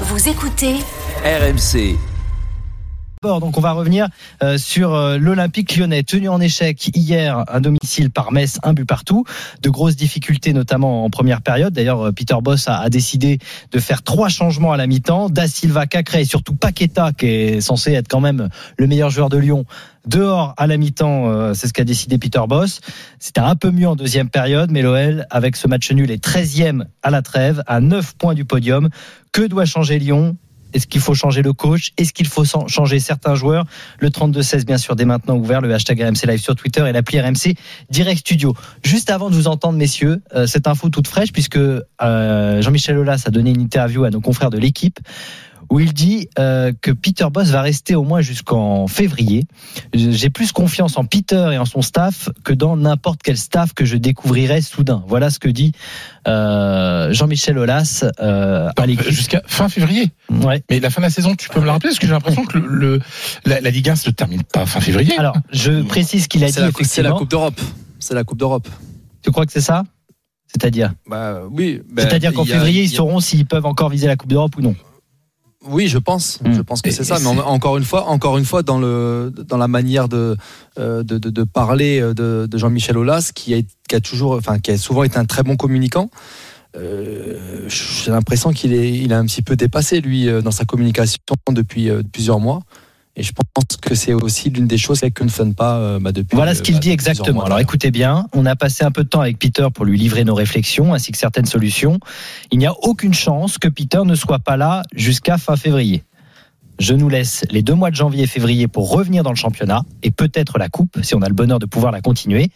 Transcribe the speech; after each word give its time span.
Vous 0.00 0.28
écoutez 0.28 0.78
RMC. 1.24 2.13
Donc 3.24 3.56
on 3.56 3.60
va 3.62 3.72
revenir 3.72 4.08
euh, 4.42 4.58
sur 4.58 4.92
euh, 4.92 5.16
l'Olympique 5.16 5.76
lyonnais 5.76 6.02
tenu 6.02 6.28
en 6.28 6.40
échec 6.42 6.90
hier 6.94 7.42
à 7.48 7.58
domicile 7.58 8.10
par 8.10 8.32
Metz, 8.32 8.58
un 8.62 8.74
but 8.74 8.84
partout. 8.84 9.24
De 9.62 9.70
grosses 9.70 9.96
difficultés 9.96 10.52
notamment 10.52 11.06
en 11.06 11.10
première 11.10 11.40
période. 11.40 11.72
D'ailleurs, 11.72 12.08
euh, 12.08 12.12
Peter 12.12 12.36
Boss 12.42 12.68
a, 12.68 12.90
décidé 12.90 13.38
de 13.72 13.78
faire 13.78 14.02
trois 14.02 14.28
changements 14.28 14.72
à 14.72 14.76
la 14.76 14.86
mi-temps. 14.86 15.30
Da 15.30 15.48
Silva, 15.48 15.86
Cacré 15.86 16.20
et 16.20 16.24
surtout 16.26 16.54
Paqueta, 16.54 17.12
qui 17.12 17.26
est 17.26 17.60
censé 17.62 17.92
être 17.92 18.08
quand 18.08 18.20
même 18.20 18.50
le 18.76 18.86
meilleur 18.86 19.08
joueur 19.08 19.30
de 19.30 19.38
Lyon, 19.38 19.64
dehors 20.06 20.52
à 20.58 20.66
la 20.66 20.76
mi-temps. 20.76 21.54
C'est 21.54 21.68
ce 21.68 21.72
qu'a 21.72 21.84
décidé 21.84 22.18
Peter 22.18 22.42
Boss. 22.46 22.82
C'était 23.18 23.40
un 23.40 23.56
peu 23.56 23.70
mieux 23.70 23.88
en 23.88 23.96
deuxième 23.96 24.28
période, 24.28 24.70
mais 24.70 24.82
l'OL, 24.82 25.26
avec 25.30 25.56
ce 25.56 25.66
match 25.66 25.90
nul, 25.90 26.10
est 26.10 26.22
13e 26.22 26.84
à 27.02 27.10
la 27.10 27.22
trêve, 27.22 27.62
à 27.66 27.80
9 27.80 28.16
points 28.16 28.34
du 28.34 28.44
podium. 28.44 28.90
Que 29.32 29.42
doit 29.42 29.64
changer 29.64 29.98
Lyon? 29.98 30.36
Est-ce 30.74 30.86
qu'il 30.86 31.00
faut 31.00 31.14
changer 31.14 31.42
le 31.42 31.52
coach? 31.52 31.92
Est-ce 31.96 32.12
qu'il 32.12 32.26
faut 32.26 32.44
changer 32.44 32.98
certains 32.98 33.34
joueurs? 33.34 33.64
Le 34.00 34.10
32-16, 34.10 34.64
bien 34.64 34.76
sûr, 34.76 34.96
dès 34.96 35.04
maintenant 35.04 35.36
ouvert, 35.36 35.60
le 35.60 35.72
hashtag 35.72 36.02
RMC 36.02 36.26
Live 36.26 36.40
sur 36.40 36.54
Twitter 36.56 36.84
et 36.86 36.92
l'appli 36.92 37.20
RMC 37.20 37.54
Direct 37.90 38.20
Studio. 38.20 38.54
Juste 38.82 39.10
avant 39.10 39.30
de 39.30 39.34
vous 39.34 39.46
entendre, 39.46 39.78
messieurs, 39.78 40.20
euh, 40.34 40.46
cette 40.46 40.66
info 40.66 40.90
toute 40.90 41.06
fraîche, 41.06 41.32
puisque 41.32 41.56
euh, 41.56 42.62
Jean-Michel 42.62 42.98
Aulas 42.98 43.22
a 43.26 43.30
donné 43.30 43.50
une 43.50 43.60
interview 43.60 44.04
à 44.04 44.10
nos 44.10 44.20
confrères 44.20 44.50
de 44.50 44.58
l'équipe 44.58 44.98
où 45.74 45.80
il 45.80 45.92
dit 45.92 46.28
euh, 46.38 46.72
que 46.80 46.92
Peter 46.92 47.26
Boss 47.32 47.48
va 47.48 47.60
rester 47.60 47.96
au 47.96 48.04
moins 48.04 48.20
jusqu'en 48.20 48.86
février. 48.86 49.44
J'ai 49.92 50.30
plus 50.30 50.52
confiance 50.52 50.96
en 50.96 51.04
Peter 51.04 51.50
et 51.52 51.58
en 51.58 51.64
son 51.64 51.82
staff 51.82 52.28
que 52.44 52.52
dans 52.52 52.76
n'importe 52.76 53.22
quel 53.24 53.36
staff 53.36 53.74
que 53.74 53.84
je 53.84 53.96
découvrirai 53.96 54.60
soudain. 54.60 55.02
Voilà 55.08 55.30
ce 55.30 55.40
que 55.40 55.48
dit 55.48 55.72
euh, 56.28 57.12
Jean-Michel 57.12 57.58
Aulas 57.58 58.04
euh, 58.20 58.68
à 58.76 58.86
l'équipe. 58.86 59.10
Jusqu'à 59.10 59.42
fin 59.48 59.68
février 59.68 60.12
Ouais. 60.30 60.62
Mais 60.70 60.78
la 60.78 60.90
fin 60.90 61.00
de 61.00 61.06
la 61.06 61.10
saison, 61.10 61.34
tu 61.34 61.48
peux 61.48 61.58
me 61.58 61.66
la 61.66 61.72
rappeler 61.72 61.90
Parce 61.90 61.98
que 61.98 62.06
j'ai 62.06 62.12
l'impression 62.12 62.44
que 62.44 62.56
le, 62.56 62.68
le 62.68 63.00
la, 63.44 63.60
la, 63.60 63.70
Ligue 63.70 63.90
1 63.90 63.96
se 63.96 64.10
termine 64.10 64.44
pas 64.44 64.66
fin 64.66 64.80
février. 64.80 65.18
Alors, 65.18 65.36
je 65.52 65.82
précise 65.82 66.28
qu'il 66.28 66.44
a 66.44 66.52
dit. 66.52 66.60
C'est 66.82 67.02
la 67.02 67.10
Coupe 67.10 67.30
d'Europe. 67.30 67.60
C'est 67.98 68.14
la 68.14 68.22
Coupe 68.22 68.38
d'Europe. 68.38 68.68
Tu 69.22 69.32
crois 69.32 69.44
que 69.44 69.50
c'est 69.50 69.60
ça? 69.60 69.82
C'est-à-dire? 70.46 70.92
Bah, 71.08 71.40
oui. 71.50 71.82
Bah, 71.90 72.02
C'est-à-dire 72.02 72.32
qu'en 72.32 72.44
février, 72.44 72.82
a, 72.82 72.84
ils 72.84 72.90
sauront 72.90 73.18
s'ils 73.18 73.44
peuvent 73.44 73.66
encore 73.66 73.88
viser 73.88 74.06
la 74.06 74.14
Coupe 74.14 74.30
d'Europe 74.30 74.56
ou 74.56 74.60
non. 74.60 74.76
Oui, 75.66 75.88
je 75.88 75.98
pense. 75.98 76.40
Mmh. 76.42 76.52
Je 76.52 76.60
pense 76.62 76.82
que 76.82 76.90
c'est 76.90 77.04
ça. 77.04 77.18
Mais 77.20 77.26
encore 77.26 77.76
une 77.78 77.84
fois, 77.84 78.06
encore 78.08 78.38
une 78.38 78.44
fois, 78.44 78.62
dans 78.62 78.78
le 78.78 79.32
dans 79.48 79.56
la 79.56 79.68
manière 79.68 80.08
de 80.08 80.36
de, 80.76 81.02
de, 81.02 81.18
de 81.18 81.44
parler 81.44 82.00
de, 82.00 82.46
de 82.50 82.58
Jean-Michel 82.58 82.98
Aulas, 82.98 83.32
qui 83.34 83.54
a, 83.54 83.58
qui 83.88 83.94
a 83.94 84.00
toujours, 84.00 84.34
enfin, 84.34 84.58
qui 84.58 84.70
a 84.70 84.78
souvent 84.78 85.04
été 85.04 85.18
un 85.18 85.24
très 85.24 85.42
bon 85.42 85.56
communicant. 85.56 86.10
Euh, 86.76 87.68
J'ai 87.68 88.10
l'impression 88.10 88.52
qu'il 88.52 88.72
est, 88.72 88.92
il 88.92 89.12
a 89.12 89.18
un 89.18 89.26
petit 89.26 89.42
peu 89.42 89.56
dépassé 89.56 90.00
lui 90.00 90.28
dans 90.42 90.50
sa 90.50 90.64
communication 90.64 91.18
depuis 91.50 91.88
euh, 91.88 92.02
plusieurs 92.12 92.40
mois. 92.40 92.60
Et 93.16 93.22
je 93.22 93.32
pense 93.32 93.76
que 93.80 93.94
c'est 93.94 94.12
aussi 94.12 94.50
l'une 94.50 94.66
des 94.66 94.78
choses 94.78 95.00
que 95.14 95.22
ne 95.22 95.28
sonne 95.28 95.54
pas 95.54 95.76
euh, 95.76 96.00
bah, 96.00 96.10
depuis. 96.10 96.34
Voilà 96.34 96.54
ce 96.54 96.62
qu'il 96.62 96.74
bah, 96.74 96.80
dit 96.80 96.90
exactement. 96.90 97.36
mois, 97.36 97.46
Alors 97.46 97.60
écoutez 97.60 97.92
bien, 97.92 98.26
on 98.32 98.44
a 98.44 98.56
passé 98.56 98.84
un 98.84 98.90
peu 98.90 99.04
de 99.04 99.08
temps 99.08 99.20
avec 99.20 99.38
Peter 99.38 99.68
pour 99.72 99.84
lui 99.84 99.96
livrer 99.96 100.24
nos 100.24 100.34
réflexions 100.34 100.92
ainsi 100.92 101.12
que 101.12 101.18
certaines 101.18 101.46
solutions. 101.46 102.00
Il 102.50 102.58
n'y 102.58 102.66
a 102.66 102.72
aucune 102.82 103.14
chance 103.14 103.58
que 103.58 103.68
Peter 103.68 104.00
ne 104.04 104.16
soit 104.16 104.40
pas 104.40 104.56
là 104.56 104.82
jusqu'à 104.94 105.38
fin 105.38 105.56
février. 105.56 106.02
Je 106.78 106.92
nous 106.92 107.08
laisse 107.08 107.44
les 107.50 107.62
deux 107.62 107.74
mois 107.74 107.90
de 107.90 107.94
janvier 107.94 108.24
et 108.24 108.26
février 108.26 108.66
pour 108.66 108.90
revenir 108.90 109.22
dans 109.22 109.30
le 109.30 109.36
championnat 109.36 109.82
et 110.02 110.10
peut-être 110.10 110.58
la 110.58 110.68
coupe 110.68 110.98
si 111.02 111.14
on 111.14 111.22
a 111.22 111.28
le 111.28 111.34
bonheur 111.34 111.58
de 111.60 111.66
pouvoir 111.66 111.92
la 111.92 112.00
continuer. 112.00 112.50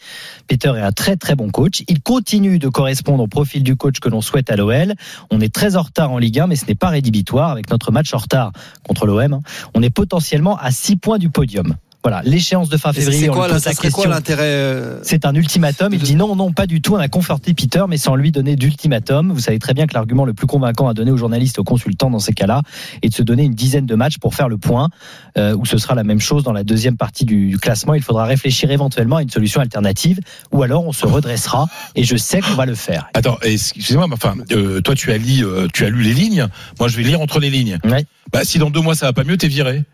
Peter 0.49 0.73
est 0.77 0.83
un 0.83 0.93
très 0.93 1.17
très 1.17 1.37
bon 1.37 1.51
coach. 1.51 1.85
Il 1.89 2.01
continue 2.01 2.59
de 2.59 2.69
correspondre 2.69 3.23
au 3.23 3.29
profil 3.29 3.63
du 3.63 3.77
coach 3.77 4.01
que 4.01 4.09
l'on 4.09 4.21
souhaite 4.21 4.51
à 4.51 4.57
l'OL. 4.57 4.95
On 5.31 5.41
est 5.41 5.55
très 5.55 5.77
en 5.77 5.83
retard 5.83 6.11
en 6.11 6.19
Ligue 6.19 6.41
1, 6.41 6.49
mais 6.49 6.57
ce 6.57 6.67
n'est 6.67 6.75
pas 6.75 6.89
rédhibitoire 6.89 7.51
avec 7.51 7.71
notre 7.71 7.93
match 7.93 8.13
en 8.13 8.19
retard 8.19 8.53
contre 8.83 9.07
l'OM. 9.07 9.41
On 9.75 9.83
est 9.83 9.91
potentiellement 9.91 10.57
à 10.59 10.73
6 10.73 10.97
points 10.97 11.19
du 11.19 11.31
podium. 11.31 11.77
Voilà, 12.03 12.23
l'échéance 12.25 12.69
de 12.69 12.77
fin 12.77 12.93
février. 12.93 13.29
C'est 13.61 13.91
quoi, 13.91 14.07
l'intérêt 14.07 14.45
euh, 14.45 15.01
C'est 15.03 15.27
un 15.27 15.35
ultimatum. 15.35 15.93
Il 15.93 15.99
dit 16.01 16.15
non, 16.15 16.37
non, 16.37 16.53
pas 16.53 16.67
du 16.67 16.81
tout. 16.81 16.95
On 16.95 16.99
a 16.99 17.09
conforté 17.09 17.55
Peter, 17.55 17.83
mais 17.89 17.99
sans 17.99 18.15
lui 18.15 18.31
donner 18.31 18.55
d'ultimatum. 18.55 19.33
Vous 19.33 19.41
savez 19.41 19.59
très 19.59 19.75
bien 19.75 19.87
que 19.87 19.95
l'argument 19.95 20.25
le 20.25 20.33
plus 20.33 20.47
convaincant 20.47 20.89
à 20.89 20.95
donner 20.95 21.11
aux 21.11 21.17
journalistes, 21.17 21.59
aux 21.59 21.65
consultants 21.65 22.11
dans 22.11 22.21
ces 22.21 22.33
cas-là, 22.33 22.63
est 23.03 23.09
de 23.09 23.15
se 23.15 23.23
donner 23.23 23.43
une 23.43 23.55
dizaine 23.55 23.85
de 23.85 23.95
matchs 23.97 24.19
pour 24.19 24.35
faire 24.35 24.49
le 24.49 24.59
point, 24.59 24.89
euh, 25.37 25.57
où 25.57 25.67
ce 25.67 25.77
sera 25.77 25.97
la 25.97 26.05
même 26.05 26.21
chose 26.21 26.45
dans 26.45 26.53
la 26.53 26.63
deuxième 26.63 26.97
partie 26.97 27.25
du, 27.25 27.49
du 27.49 27.59
classement. 27.59 27.95
Il 27.95 28.03
faudra 28.03 28.27
réfléchir 28.27 28.71
éventuellement 28.71 29.17
à 29.17 29.23
une 29.23 29.31
solution 29.31 29.61
alternative, 29.61 30.21
ou 30.53 30.63
alors 30.63 30.87
on 30.87 30.93
se 30.93 31.05
redressera. 31.05 31.67
Et 31.97 32.05
je 32.05 32.17
sais 32.17 32.41
qu'on 32.41 32.55
va 32.55 32.67
le 32.67 32.77
faire. 32.77 33.09
Attends, 33.15 33.39
excusez-moi, 33.43 34.07
mais 34.07 34.15
enfin, 34.15 34.35
euh, 34.53 34.81
toi 34.81 34.95
tu 34.95 35.11
as, 35.11 35.19
lu, 35.19 35.45
euh, 35.45 35.67
tu 35.73 35.85
as 35.85 35.91
lu 35.91 36.03
les 36.03 36.15
lignes. 36.15 36.47
Moi, 36.79 36.89
je 36.89 36.97
vais 36.97 37.03
lire 37.03 37.21
entre 37.21 37.41
les 37.41 37.51
lignes. 37.51 37.79
Ouais. 37.85 38.05
Bah, 38.33 38.45
si 38.45 38.59
dans 38.59 38.71
deux 38.71 38.81
mois 38.81 38.95
ça 38.95 39.07
va 39.07 39.13
pas 39.13 39.25
mieux, 39.25 39.37
t'es 39.37 39.49
viré. 39.49 39.85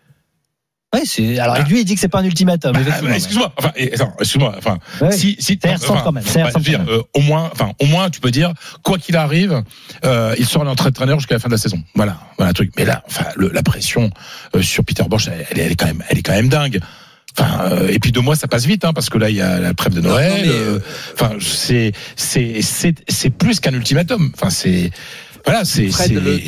Ouais, 0.95 1.03
c'est. 1.05 1.39
Alors 1.39 1.59
lui, 1.69 1.81
il 1.81 1.85
dit 1.85 1.95
que 1.95 2.01
c'est 2.01 2.09
pas 2.09 2.21
un 2.21 2.25
ultimatum. 2.25 2.73
Bah, 2.73 2.81
bah, 3.03 3.15
excuse-moi. 3.15 3.53
Enfin, 3.57 3.73
excuse-moi. 3.77 4.55
Enfin, 4.57 4.79
Ouais. 5.01 5.13
si, 5.13 5.37
si, 5.39 5.59
Ça 5.63 5.71
enfin, 5.75 6.01
quand 6.05 6.13
même. 6.13 6.25
Ça 6.25 6.43
bah, 6.45 6.51
quand 6.55 6.61
dire, 6.61 6.81
euh, 6.89 7.03
au 7.15 7.21
moins, 7.21 7.51
enfin, 7.53 7.73
au 7.81 7.87
moins, 7.87 8.09
tu 8.11 8.21
peux 8.21 8.31
dire, 8.31 8.53
quoi 8.83 8.99
qu'il 8.99 9.17
arrive, 9.17 9.63
euh, 10.05 10.35
il 10.39 10.47
sera 10.47 10.65
l'entraîneur 10.65 11.19
jusqu'à 11.19 11.35
la 11.35 11.39
fin 11.41 11.49
de 11.49 11.55
la 11.55 11.59
saison. 11.59 11.83
Voilà, 11.95 12.19
voilà 12.39 12.51
un 12.51 12.55
truc. 12.55 12.73
Mais 12.77 12.85
là, 12.85 13.03
enfin, 13.09 13.25
le- 13.37 13.51
la 13.53 13.63
pression 13.63 14.11
euh, 14.55 14.63
sur 14.63 14.85
Peter 14.85 15.05
Bosch, 15.09 15.29
elle, 15.29 15.47
elle 15.51 15.59
est- 15.59 15.63
elle 15.67 15.73
est 15.73 15.77
quand 15.77 15.87
même, 15.87 16.03
elle 16.09 16.19
est 16.19 16.23
quand 16.23 16.33
même 16.33 16.49
dingue. 16.49 16.81
Enfin, 17.37 17.65
euh, 17.73 17.89
et 17.89 17.99
puis 17.99 18.13
deux 18.13 18.21
mois, 18.21 18.37
ça 18.37 18.47
passe 18.47 18.65
vite, 18.65 18.85
hein, 18.85 18.93
parce 18.93 19.11
que 19.11 19.19
là, 19.19 19.29
il 19.29 19.35
y 19.35 19.41
a 19.41 19.59
la 19.59 19.75
trêve 19.75 19.93
de 19.95 20.01
Noël. 20.01 20.43
mais, 20.43 20.49
euh, 20.49 20.79
Enfin, 21.15 21.33
c'est, 21.41 21.91
c'est, 22.15 22.63
c'est, 22.63 22.95
c'est 23.09 23.31
plus 23.31 23.59
qu'un 23.59 23.73
ultimatum. 23.75 24.31
Enfin, 24.37 24.51
c'est, 24.51 24.93
voilà, 25.45 25.65
c'est, 25.65 25.89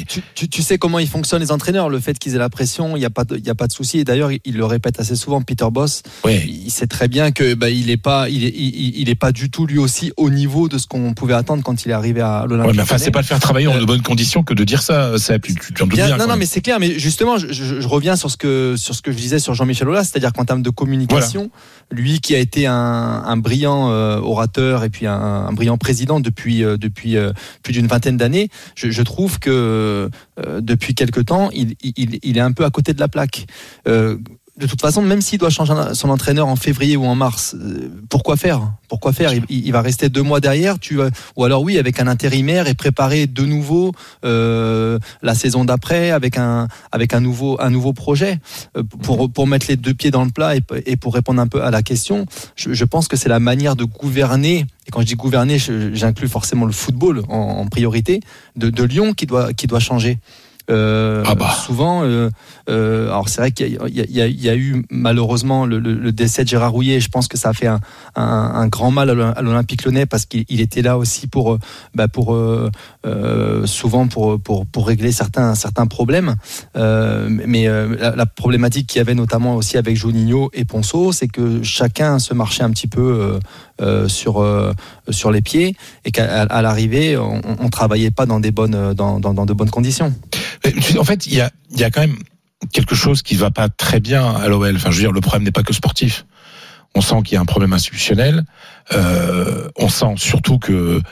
tu, 0.09 0.23
tu- 0.35 0.49
tu 0.49 0.63
sais 0.63 0.79
comment 0.79 0.99
ils 0.99 1.09
fonctionnent 1.09 1.43
les 1.43 1.53
entraîneurs, 1.53 1.89
le 1.91 2.01
fait 2.01 2.19
qu'ils 2.19 2.35
aient 2.35 2.39
la 2.39 2.49
pression, 2.49 2.97
il 2.97 3.01
n'y 3.01 3.05
a 3.05 3.11
pas 3.11 3.25
de, 3.25 3.37
il 3.37 3.49
a 3.51 3.55
pas 3.55 3.67
de 3.67 3.73
souci. 3.73 3.99
Et 3.99 4.05
d'ailleurs, 4.05 4.31
il, 4.33 4.57
le 4.57 4.65
répète 4.65 4.99
assez 5.01 5.17
souvent, 5.17 5.43
Peter 5.43 5.67
Boss. 5.71 6.03
ouais. 6.25 6.45
Il 6.49 6.71
sait 6.71 6.87
très 6.87 7.07
bien 7.09 7.31
que 7.31 7.55
bah, 7.55 7.69
il 7.71 7.91
est 7.91 7.97
pas, 7.97 8.29
il 8.31 8.45
est, 8.45 8.53
il, 8.57 8.99
il 8.99 9.09
est 9.11 9.15
pas 9.15 9.33
du 9.33 9.51
tout 9.51 9.67
lui 9.67 9.79
aussi 9.79 10.13
au 10.17 10.31
niveau 10.31 10.69
de 10.69 10.79
ce 10.79 10.87
qu'on 10.87 11.13
pouvait 11.15 11.35
attendre 11.35 11.63
quand 11.63 11.85
il 11.85 11.91
est 11.91 11.95
arrivé 11.95 12.21
à 12.21 12.43
Ouais, 12.43 12.49
l'Olympique. 12.49 12.77
mais 12.77 12.83
enfin, 12.83 12.99
c'est 12.99 13.11
pas 13.11 13.21
le 13.21 13.27
faire 13.27 13.39
travailler 13.41 13.67
en 13.67 13.79
de 13.79 13.85
bonnes 13.85 14.03
conditions 14.03 14.43
que 14.43 14.55
de 14.55 14.65
dire 14.65 14.83
ça. 14.83 15.19
ça 15.19 15.39
tu, 15.39 15.55
tu, 15.55 15.83
en 15.83 15.87
Bien, 15.87 16.07
bien. 16.07 16.17
non, 16.17 16.27
non, 16.29 16.37
mais 16.37 16.47
c'est 16.47 16.61
clair. 16.61 16.79
Mais 16.81 16.99
justement, 16.99 17.37
je, 17.39 17.53
je- 17.53 17.81
je 17.81 17.89
reviens 17.89 18.17
sur 18.17 18.31
ce 18.31 18.37
que 18.37 18.75
sur 18.77 18.95
ce 18.95 19.03
que 19.03 19.13
je 19.13 19.17
disais 19.17 19.39
sur 19.39 19.55
Jean-Michel 19.55 19.89
Aulas, 19.89 20.05
c'est-à-dire 20.05 20.33
qu'en 20.33 20.45
termes 20.45 20.63
de 20.63 20.71
communication, 20.71 21.51
lui 21.91 22.21
qui 22.21 22.35
a 22.35 22.39
été 22.39 22.67
un, 22.67 22.75
un 22.75 23.37
brillant 23.37 23.91
euh, 23.91 24.19
orateur 24.21 24.85
et 24.85 24.89
puis 24.91 25.07
un, 25.07 25.13
un 25.15 25.53
brillant 25.53 25.77
président 25.79 26.19
depuis 26.21 26.65
euh, 26.65 26.77
depuis 26.77 27.17
euh, 27.17 27.33
plus 27.63 27.73
d'une 27.73 27.87
vingtaine 27.87 28.17
d'années, 28.17 28.49
je, 28.75 28.86
je 28.91 29.03
trouve 29.03 29.39
que 29.39 30.11
euh, 30.39 30.61
depuis 30.61 30.95
quelque 30.95 31.21
temps, 31.21 31.51
il, 31.53 32.37
est 32.37 32.41
un 32.41 32.53
peu 32.53 32.65
à 32.65 32.71
côté 32.71 32.93
de 32.93 33.01
la 33.01 33.09
plaque. 33.09 33.47
Euh, 33.89 34.19
de 34.59 34.67
toute 34.67 34.81
façon, 34.81 35.03
même 35.03 35.21
s'il 35.21 35.39
doit 35.39 35.51
changer 35.51 35.75
son 35.93 36.09
entraîneur 36.09 36.47
en 36.49 36.57
février 36.57 36.97
ou 36.97 37.05
en 37.05 37.15
mars, 37.15 37.55
euh, 37.55 37.91
pourquoi 38.09 38.37
faire? 38.37 38.73
Pourquoi 38.89 39.13
faire? 39.13 39.33
Il, 39.49 39.73
va 39.73 39.83
rester 39.83 40.09
deux 40.09 40.23
mois 40.23 40.41
derrière. 40.41 40.79
Tu 40.79 40.99
ou 41.37 41.45
alors 41.45 41.63
oui, 41.63 41.79
avec 41.79 42.01
un 42.01 42.07
intérimaire 42.07 42.67
et 42.67 42.75
préparer 42.75 43.27
de 43.27 43.45
nouveau 43.45 43.93
euh, 44.25 44.99
la 45.23 45.35
saison 45.35 45.65
d'après 45.65 46.11
avec 46.11 46.39
un 46.39 46.69
avec 46.93 47.13
un 47.13 47.21
nouveau 47.21 47.61
un 47.61 47.71
nouveau 47.71 47.93
projet 47.93 48.39
euh, 48.77 48.83
pour 49.03 49.31
pour 49.31 49.47
mettre 49.47 49.67
les 49.69 49.77
deux 49.77 49.93
pieds 49.93 50.11
dans 50.11 50.25
le 50.25 50.31
plat 50.31 50.55
et, 50.57 50.97
pour 50.97 51.15
répondre 51.15 51.41
un 51.41 51.49
peu 51.49 51.63
à 51.63 51.71
la 51.71 51.83
question. 51.83 52.27
Je, 52.55 52.73
je 52.73 52.85
pense 52.85 53.09
que 53.09 53.17
c'est 53.17 53.29
la 53.29 53.41
manière 53.41 53.77
de 53.77 53.85
gouverner. 53.85 54.67
Et 54.87 54.91
quand 54.91 55.01
je 55.01 55.07
dis 55.07 55.17
gouverner, 55.17 55.59
j'inclus 55.59 56.29
forcément 56.29 56.65
le 56.65 56.73
football 56.73 57.23
en, 57.29 57.37
en 57.37 57.67
priorité 57.67 58.21
de, 58.55 58.71
de 58.71 58.85
Lyon 58.85 59.13
qui 59.13 59.27
doit 59.27 59.53
qui 59.53 59.67
doit 59.67 59.81
changer. 59.81 60.19
Euh, 60.71 61.23
Ah 61.27 61.35
bah. 61.35 61.51
Souvent, 61.65 62.03
euh, 62.05 62.29
euh, 62.69 63.07
alors 63.09 63.29
c'est 63.29 63.41
vrai 63.41 63.53
qu'il 63.53 63.69
y, 63.69 64.01
y 64.01 64.21
y 64.43 64.49
a- 64.49 64.57
eu 64.57 64.85
malheureusement 64.91 65.65
le, 65.67 65.79
le- 65.79 65.95
le 65.95 66.13
décès 66.13 66.43
de 66.45 66.49
Gérard 66.49 66.73
Rouillet. 66.73 66.99
Je 67.01 67.09
pense 67.09 67.29
que 67.29 67.37
ça 67.37 67.51
a 67.51 67.53
fait 67.53 67.67
un, 67.69 67.81
un, 68.17 68.23
un 68.25 68.67
grand 68.69 68.91
mal 68.91 69.11
à 69.11 69.15
l'O- 69.15 69.33
à 69.37 69.43
l'Olympique 69.43 69.85
Lyonnais 69.85 70.07
parce 70.07 70.27
qu'il 70.27 70.45
il 70.49 70.61
était 70.61 70.83
là 70.83 70.99
aussi 70.99 71.27
pour, 71.29 71.53
euh, 71.55 71.59
bah, 71.95 72.09
pour 72.09 72.35
euh, 72.35 72.71
euh, 73.07 73.67
souvent 73.67 74.09
pour, 74.09 74.41
pour, 74.41 74.67
pour 74.67 74.87
régler 74.87 75.13
certains, 75.13 75.55
certains 75.55 75.87
problèmes. 75.87 76.35
Euh, 76.77 77.29
mais 77.31 77.69
euh, 77.69 77.95
la, 77.99 78.17
la 78.17 78.27
problématique 78.27 78.87
qu'il 78.89 78.99
y 78.99 79.01
avait 79.03 79.15
notamment 79.15 79.55
aussi 79.57 79.77
avec 79.79 79.97
Juninho 79.97 80.51
et 80.53 80.65
Ponceau, 80.65 81.13
c'est 81.13 81.29
que 81.29 81.63
chacun 81.63 82.19
se 82.19 82.35
marchait 82.35 82.63
un 82.65 82.71
petit 82.71 82.89
peu 82.89 83.39
sur, 84.09 84.43
euh, 84.43 84.73
sur 85.11 85.31
les 85.31 85.43
pieds 85.43 85.77
et 86.05 86.11
qu'à 86.11 86.47
l'arrivée, 86.63 87.17
on, 87.17 87.41
on 87.61 87.69
travaillait 87.69 88.11
pas 88.11 88.27
dans, 88.27 88.41
des 88.41 88.51
bonnes, 88.51 88.95
dans, 88.95 89.21
dans, 89.21 89.35
dans 89.35 89.47
de 89.47 89.53
bonnes 89.53 89.71
conditions. 89.71 90.15
En 90.99 91.05
fait, 91.05 91.27
il 91.27 91.35
y 91.35 91.41
a, 91.41 91.51
y 91.75 91.85
a 91.85 91.91
quand 91.91 92.01
même 92.01 92.17
quelque 92.73 92.95
chose 92.95 93.23
qui 93.23 93.35
va 93.35 93.51
pas 93.51 93.69
très 93.69 94.01
bien 94.01 94.35
à 94.35 94.49
l'OL. 94.49 94.75
Enfin, 94.77 94.91
je 94.91 94.97
veux 94.97 95.03
dire, 95.03 95.13
le 95.13 95.21
problème 95.21 95.45
n'est 95.45 95.53
pas 95.53 95.63
que 95.63 95.73
sportif. 95.73 96.27
On 96.95 97.01
sent 97.01 97.17
qu'il 97.25 97.35
y 97.35 97.39
a 97.39 97.41
un 97.41 97.47
problème 97.47 97.73
institutionnel. 97.73 98.45
Euh, 98.93 99.69
on 99.77 99.89
sent 99.89 100.15
surtout 100.17 100.59
que 100.59 101.03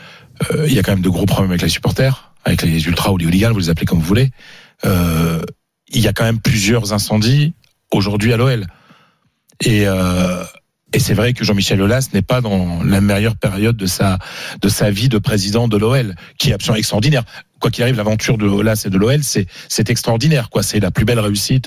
euh, 0.50 0.66
il 0.66 0.72
y 0.72 0.78
a 0.78 0.82
quand 0.82 0.92
même 0.92 1.02
de 1.02 1.08
gros 1.08 1.26
problèmes 1.26 1.50
avec 1.50 1.62
les 1.62 1.68
supporters, 1.68 2.32
avec 2.44 2.62
les 2.62 2.86
ultras 2.86 3.10
ou 3.10 3.18
les 3.18 3.26
hooligans, 3.26 3.52
vous 3.52 3.58
les 3.58 3.70
appelez 3.70 3.86
comme 3.86 3.98
vous 3.98 4.06
voulez. 4.06 4.30
Euh, 4.84 5.42
il 5.88 6.00
y 6.00 6.08
a 6.08 6.12
quand 6.12 6.24
même 6.24 6.40
plusieurs 6.40 6.92
incendies 6.92 7.52
aujourd'hui 7.92 8.32
à 8.32 8.36
l'OL. 8.36 8.66
Et, 9.60 9.86
euh, 9.86 10.42
et 10.94 11.00
c'est 11.00 11.14
vrai 11.14 11.32
que 11.32 11.44
Jean-Michel 11.44 11.82
Aulas 11.82 12.10
n'est 12.14 12.22
pas 12.22 12.40
dans 12.40 12.82
la 12.84 13.00
meilleure 13.00 13.34
période 13.34 13.76
de 13.76 13.86
sa 13.86 14.18
de 14.62 14.68
sa 14.68 14.90
vie 14.90 15.08
de 15.08 15.18
président 15.18 15.66
de 15.66 15.76
l'OL, 15.76 16.14
qui 16.38 16.50
est 16.50 16.52
absolument 16.52 16.78
extraordinaire. 16.78 17.24
Quoi 17.58 17.72
qu'il 17.72 17.82
arrive, 17.82 17.96
l'aventure 17.96 18.38
de 18.38 18.46
Aulas 18.46 18.84
et 18.86 18.90
de 18.90 18.96
l'OL, 18.96 19.24
c'est 19.24 19.46
c'est 19.68 19.90
extraordinaire. 19.90 20.50
Quoi, 20.50 20.62
c'est 20.62 20.78
la 20.78 20.92
plus 20.92 21.04
belle 21.04 21.18
réussite 21.18 21.66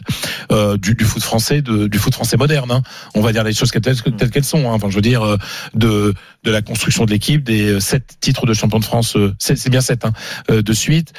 euh, 0.51 0.77
du, 0.77 0.95
du, 0.95 1.03
foot 1.03 1.21
français, 1.21 1.61
de, 1.61 1.87
du 1.87 1.97
foot 1.97 2.13
français 2.13 2.37
moderne. 2.37 2.71
Hein. 2.71 2.83
On 3.15 3.21
va 3.21 3.33
dire 3.33 3.43
les 3.43 3.53
choses 3.53 3.71
telles, 3.71 3.99
qu'elles 4.31 4.45
sont. 4.45 4.69
Hein. 4.69 4.75
Enfin, 4.75 4.89
je 4.89 4.95
veux 4.95 5.01
dire 5.01 5.23
euh, 5.23 5.37
de 5.73 6.13
de 6.45 6.51
la 6.51 6.61
construction 6.61 7.03
de 7.03 7.11
l'équipe, 7.11 7.43
des 7.43 7.73
euh, 7.73 7.79
sept 7.81 8.17
titres 8.21 8.45
de 8.45 8.53
champion 8.53 8.79
de 8.79 8.85
France, 8.85 9.17
c'est 9.39 9.69
bien 9.69 9.81
sept 9.81 10.05
hein, 10.05 10.13
de 10.47 10.73
suite, 10.73 11.11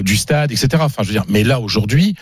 du 0.00 0.16
stade, 0.16 0.52
etc. 0.52 0.68
Enfin, 0.80 1.02
je 1.02 1.08
veux 1.08 1.14
dire, 1.14 1.24
mais 1.28 1.44
là 1.44 1.60
aujourd'hui 1.60 2.16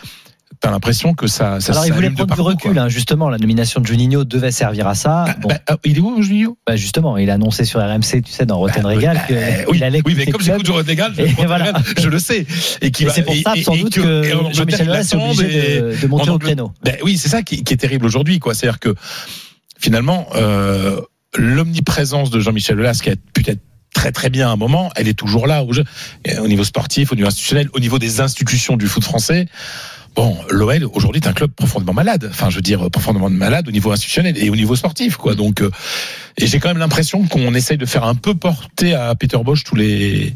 t'as 0.60 0.70
l'impression 0.70 1.14
que 1.14 1.26
ça. 1.26 1.58
ça 1.60 1.72
Alors 1.72 1.86
il 1.86 1.92
voulait 1.92 2.10
prendre 2.10 2.34
du 2.34 2.40
recul, 2.40 2.78
hein, 2.78 2.88
justement. 2.88 3.28
La 3.28 3.38
nomination 3.38 3.80
de 3.80 3.86
Juninho 3.86 4.24
devait 4.24 4.50
servir 4.50 4.86
à 4.86 4.94
ça. 4.94 5.24
Bah, 5.26 5.36
bon. 5.40 5.48
bah, 5.48 5.58
ah, 5.66 5.76
il 5.84 5.96
est 5.96 6.00
où 6.00 6.22
Juninho? 6.22 6.58
Bah, 6.66 6.76
Justement, 6.76 7.16
il 7.16 7.30
a 7.30 7.34
annoncé 7.34 7.64
sur 7.64 7.80
RMC, 7.80 8.22
tu 8.22 8.30
sais, 8.30 8.46
dans 8.46 8.58
Rotten 8.58 8.82
bah, 8.82 8.90
Régal, 8.90 9.16
bah, 9.16 9.22
qu'il 9.26 9.36
oui, 9.68 9.82
allait. 9.82 10.02
Oui, 10.04 10.14
mais 10.16 10.26
comme 10.26 10.40
j'écoute 10.40 10.66
je, 10.66 11.46
voilà. 11.46 11.72
je 11.98 12.08
le 12.08 12.18
sais. 12.18 12.46
Et, 12.82 12.86
et 12.86 13.08
c'est 13.08 13.22
pour 13.22 13.34
ça, 13.34 13.54
sans 13.62 13.76
doute, 13.76 13.94
que, 13.94 14.22
Jean-Michel 14.52 14.90
Aulas 14.90 15.10
est 15.12 15.14
obligé 15.14 15.80
de, 15.80 16.06
monter 16.06 16.30
au 16.30 16.38
créneau. 16.38 16.72
Ben, 16.84 16.96
oui, 17.02 17.16
c'est 17.16 17.28
ça 17.28 17.42
qui, 17.42 17.64
qui, 17.64 17.74
est 17.74 17.78
terrible 17.78 18.06
aujourd'hui, 18.06 18.38
quoi. 18.38 18.54
C'est-à-dire 18.54 18.78
que 18.78 18.94
finalement, 19.78 20.26
euh, 20.34 21.00
l'omniprésence 21.36 22.30
de 22.30 22.38
Jean-Michel 22.38 22.78
Aulas, 22.78 23.00
qui 23.02 23.10
a 23.10 23.14
peut-être 23.32 23.60
très 23.94 24.12
très 24.12 24.30
bien 24.30 24.48
à 24.48 24.52
un 24.52 24.56
moment, 24.56 24.90
elle 24.96 25.08
est 25.08 25.18
toujours 25.18 25.46
là 25.46 25.64
au, 25.64 25.72
au 25.72 26.48
niveau 26.48 26.64
sportif, 26.64 27.12
au 27.12 27.16
niveau 27.16 27.28
institutionnel, 27.28 27.68
au 27.72 27.80
niveau 27.80 27.98
des 27.98 28.20
institutions 28.20 28.76
du 28.76 28.86
foot 28.86 29.04
français. 29.04 29.46
Bon, 30.14 30.36
l'OL 30.50 30.84
aujourd'hui 30.92 31.20
est 31.22 31.28
un 31.28 31.32
club 31.32 31.52
profondément 31.52 31.92
malade. 31.92 32.28
Enfin, 32.30 32.50
je 32.50 32.56
veux 32.56 32.62
dire 32.62 32.90
profondément 32.90 33.30
malade 33.30 33.68
au 33.68 33.70
niveau 33.70 33.92
institutionnel 33.92 34.36
et 34.36 34.50
au 34.50 34.56
niveau 34.56 34.74
sportif, 34.74 35.16
quoi. 35.16 35.34
Donc, 35.34 35.62
euh, 35.62 35.70
et 36.40 36.46
j'ai 36.46 36.58
quand 36.58 36.68
même 36.68 36.78
l'impression 36.78 37.26
qu'on 37.26 37.54
essaye 37.54 37.76
de 37.76 37.86
faire 37.86 38.04
un 38.04 38.14
peu 38.14 38.34
porter 38.34 38.94
à 38.94 39.14
Peter 39.14 39.38
Bosch 39.44 39.64
tous 39.64 39.74
les 39.74 40.34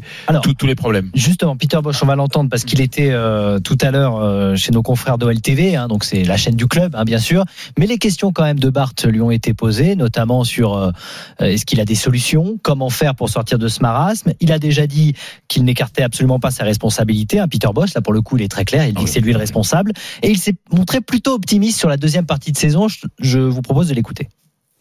tous, 0.57 0.67
les 0.67 0.75
problèmes. 0.75 1.09
Justement, 1.13 1.55
Peter 1.55 1.79
Bosch, 1.81 2.01
on 2.03 2.05
va 2.05 2.15
l'entendre 2.15 2.49
parce 2.49 2.63
qu'il 2.63 2.81
était 2.81 3.09
euh, 3.11 3.59
tout 3.59 3.77
à 3.81 3.91
l'heure 3.91 4.17
euh, 4.17 4.55
chez 4.55 4.71
nos 4.71 4.83
confrères 4.83 5.17
d'OL 5.17 5.39
TV, 5.41 5.75
hein, 5.75 5.87
donc 5.87 6.03
c'est 6.03 6.23
la 6.23 6.37
chaîne 6.37 6.55
du 6.55 6.67
club, 6.67 6.95
hein, 6.95 7.03
bien 7.03 7.17
sûr. 7.17 7.43
Mais 7.77 7.87
les 7.87 7.97
questions 7.97 8.31
quand 8.31 8.43
même 8.43 8.59
de 8.59 8.69
Bart 8.69 8.93
lui 9.05 9.21
ont 9.21 9.31
été 9.31 9.53
posées, 9.53 9.95
notamment 9.95 10.43
sur 10.43 10.91
est-ce 11.39 11.65
qu'il 11.65 11.79
a 11.79 11.85
des 11.85 11.95
solutions, 11.95 12.59
comment 12.61 12.89
faire 12.89 13.15
pour 13.15 13.29
sortir 13.29 13.57
de 13.57 13.67
ce 13.67 13.81
marasme? 13.81 14.33
Il 14.39 14.51
a 14.51 14.59
déjà 14.59 14.87
dit 14.87 15.15
qu'il 15.47 15.63
n'écartait 15.63 16.03
absolument 16.03 16.39
pas 16.39 16.51
sa 16.51 16.63
responsabilité. 16.63 17.39
Hein, 17.39 17.47
Peter 17.47 17.69
Bosch, 17.73 17.93
là 17.93 18.01
pour 18.01 18.13
le 18.13 18.21
coup, 18.21 18.37
il 18.37 18.43
est 18.43 18.47
très 18.47 18.65
clair. 18.65 18.85
Il 18.87 18.93
dit 18.93 19.03
que 19.03 19.09
c'est 19.09 19.21
lui 19.21 19.33
le 19.33 19.39
responsable 19.39 19.91
et 20.21 20.29
il 20.29 20.37
s'est 20.37 20.55
montré 20.71 21.01
plutôt 21.01 21.33
optimiste 21.33 21.79
sur 21.79 21.89
la 21.89 21.97
deuxième 21.97 22.25
partie 22.25 22.51
de 22.51 22.57
saison. 22.57 22.87
Je 23.19 23.39
vous 23.39 23.61
propose 23.61 23.87
de 23.87 23.93
l'écouter. 23.93 24.29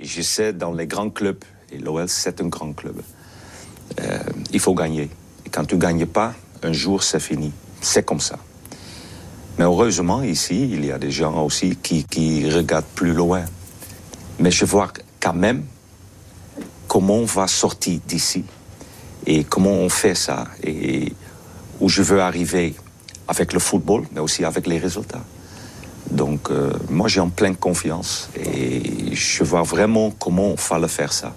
Je 0.04 0.22
sais, 0.22 0.52
dans 0.52 0.72
les 0.72 0.86
grands 0.86 1.10
clubs, 1.10 1.42
et 1.72 1.78
l'OL 1.78 2.08
c'est 2.08 2.40
un 2.40 2.48
grand 2.48 2.72
club, 2.72 3.00
euh, 4.00 4.18
il 4.52 4.60
faut 4.60 4.74
gagner. 4.74 5.08
Quand 5.50 5.64
tu 5.64 5.76
ne 5.76 5.80
gagnes 5.80 6.06
pas, 6.06 6.34
un 6.62 6.72
jour 6.72 7.02
c'est 7.02 7.20
fini. 7.20 7.52
C'est 7.80 8.04
comme 8.04 8.20
ça. 8.20 8.38
Mais 9.58 9.64
heureusement, 9.64 10.22
ici, 10.22 10.68
il 10.70 10.84
y 10.84 10.92
a 10.92 10.98
des 10.98 11.10
gens 11.10 11.44
aussi 11.44 11.76
qui 11.76 12.50
regardent 12.50 12.84
plus 12.94 13.12
loin. 13.12 13.44
Mais 14.38 14.50
je 14.50 14.64
vois 14.64 14.92
quand 15.20 15.34
même 15.34 15.64
comment 16.88 17.14
on 17.14 17.24
va 17.24 17.46
sortir 17.46 18.00
d'ici 18.06 18.44
et 19.26 19.44
comment 19.44 19.72
on 19.72 19.88
fait 19.88 20.14
ça 20.14 20.48
et 20.62 21.12
où 21.80 21.88
je 21.88 22.02
veux 22.02 22.20
arriver 22.20 22.74
avec 23.26 23.52
le 23.52 23.58
football, 23.58 24.04
mais 24.12 24.20
aussi 24.20 24.44
avec 24.44 24.66
les 24.66 24.78
résultats. 24.78 25.24
Donc, 26.10 26.50
euh, 26.50 26.72
moi, 26.90 27.08
j'ai 27.08 27.20
en 27.20 27.28
pleine 27.28 27.56
confiance 27.56 28.30
et 28.36 29.14
je 29.14 29.44
vois 29.44 29.62
vraiment 29.62 30.10
comment 30.10 30.48
on 30.48 30.56
fallait 30.56 30.88
faire 30.88 31.12
ça. 31.12 31.34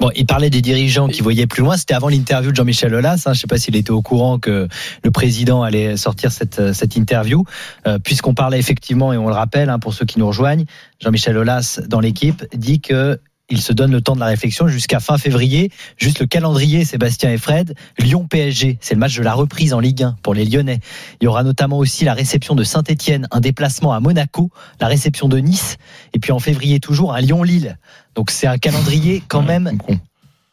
Bon, 0.00 0.10
il 0.16 0.26
parlait 0.26 0.50
des 0.50 0.60
dirigeants 0.60 1.08
qui 1.08 1.22
voyaient 1.22 1.46
plus 1.46 1.62
loin. 1.62 1.76
C'était 1.76 1.94
avant 1.94 2.08
l'interview 2.08 2.50
de 2.50 2.56
Jean-Michel 2.56 2.94
Aulas. 2.94 3.14
Hein. 3.14 3.20
Je 3.26 3.30
ne 3.30 3.34
sais 3.34 3.46
pas 3.46 3.58
s'il 3.58 3.76
était 3.76 3.92
au 3.92 4.02
courant 4.02 4.38
que 4.38 4.68
le 5.02 5.10
président 5.10 5.62
allait 5.62 5.96
sortir 5.96 6.32
cette, 6.32 6.72
cette 6.72 6.96
interview, 6.96 7.44
euh, 7.86 7.98
puisqu'on 7.98 8.34
parlait 8.34 8.58
effectivement, 8.58 9.12
et 9.12 9.16
on 9.16 9.28
le 9.28 9.34
rappelle 9.34 9.70
hein, 9.70 9.78
pour 9.78 9.94
ceux 9.94 10.04
qui 10.04 10.18
nous 10.18 10.26
rejoignent, 10.26 10.64
Jean-Michel 11.00 11.38
Aulas 11.38 11.80
dans 11.86 12.00
l'équipe 12.00 12.44
dit 12.54 12.80
que 12.80 13.20
il 13.50 13.60
se 13.60 13.72
donne 13.72 13.92
le 13.92 14.00
temps 14.00 14.14
de 14.14 14.20
la 14.20 14.26
réflexion 14.26 14.68
jusqu'à 14.68 15.00
fin 15.00 15.18
février. 15.18 15.70
Juste 15.96 16.20
le 16.20 16.26
calendrier, 16.26 16.84
Sébastien 16.84 17.30
et 17.30 17.38
Fred. 17.38 17.74
Lyon-PSG, 17.98 18.78
c'est 18.80 18.94
le 18.94 19.00
match 19.00 19.16
de 19.16 19.22
la 19.22 19.34
reprise 19.34 19.74
en 19.74 19.80
Ligue 19.80 20.02
1 20.02 20.16
pour 20.22 20.34
les 20.34 20.44
Lyonnais. 20.44 20.80
Il 21.20 21.24
y 21.24 21.26
aura 21.26 21.42
notamment 21.42 21.78
aussi 21.78 22.04
la 22.04 22.14
réception 22.14 22.54
de 22.54 22.64
Saint-Etienne, 22.64 23.28
un 23.30 23.40
déplacement 23.40 23.92
à 23.92 24.00
Monaco, 24.00 24.50
la 24.80 24.86
réception 24.86 25.28
de 25.28 25.38
Nice, 25.38 25.76
et 26.14 26.18
puis 26.18 26.32
en 26.32 26.38
février 26.38 26.80
toujours 26.80 27.14
un 27.14 27.20
Lyon-Lille. 27.20 27.78
Donc 28.14 28.30
c'est 28.30 28.46
un 28.46 28.58
calendrier 28.58 29.22
quand 29.28 29.42
même 29.42 29.70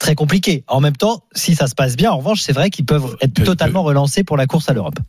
très 0.01 0.15
compliqué. 0.15 0.63
En 0.67 0.81
même 0.81 0.97
temps, 0.97 1.23
si 1.33 1.55
ça 1.55 1.67
se 1.67 1.75
passe 1.75 1.95
bien, 1.95 2.11
en 2.11 2.17
revanche, 2.17 2.41
c'est 2.41 2.53
vrai 2.53 2.71
qu'ils 2.71 2.85
peuvent 2.85 3.15
être 3.21 3.43
totalement 3.43 3.83
relancés 3.83 4.23
pour 4.23 4.35
la 4.35 4.47
course 4.47 4.67
à 4.67 4.73
l'Europe. 4.73 4.99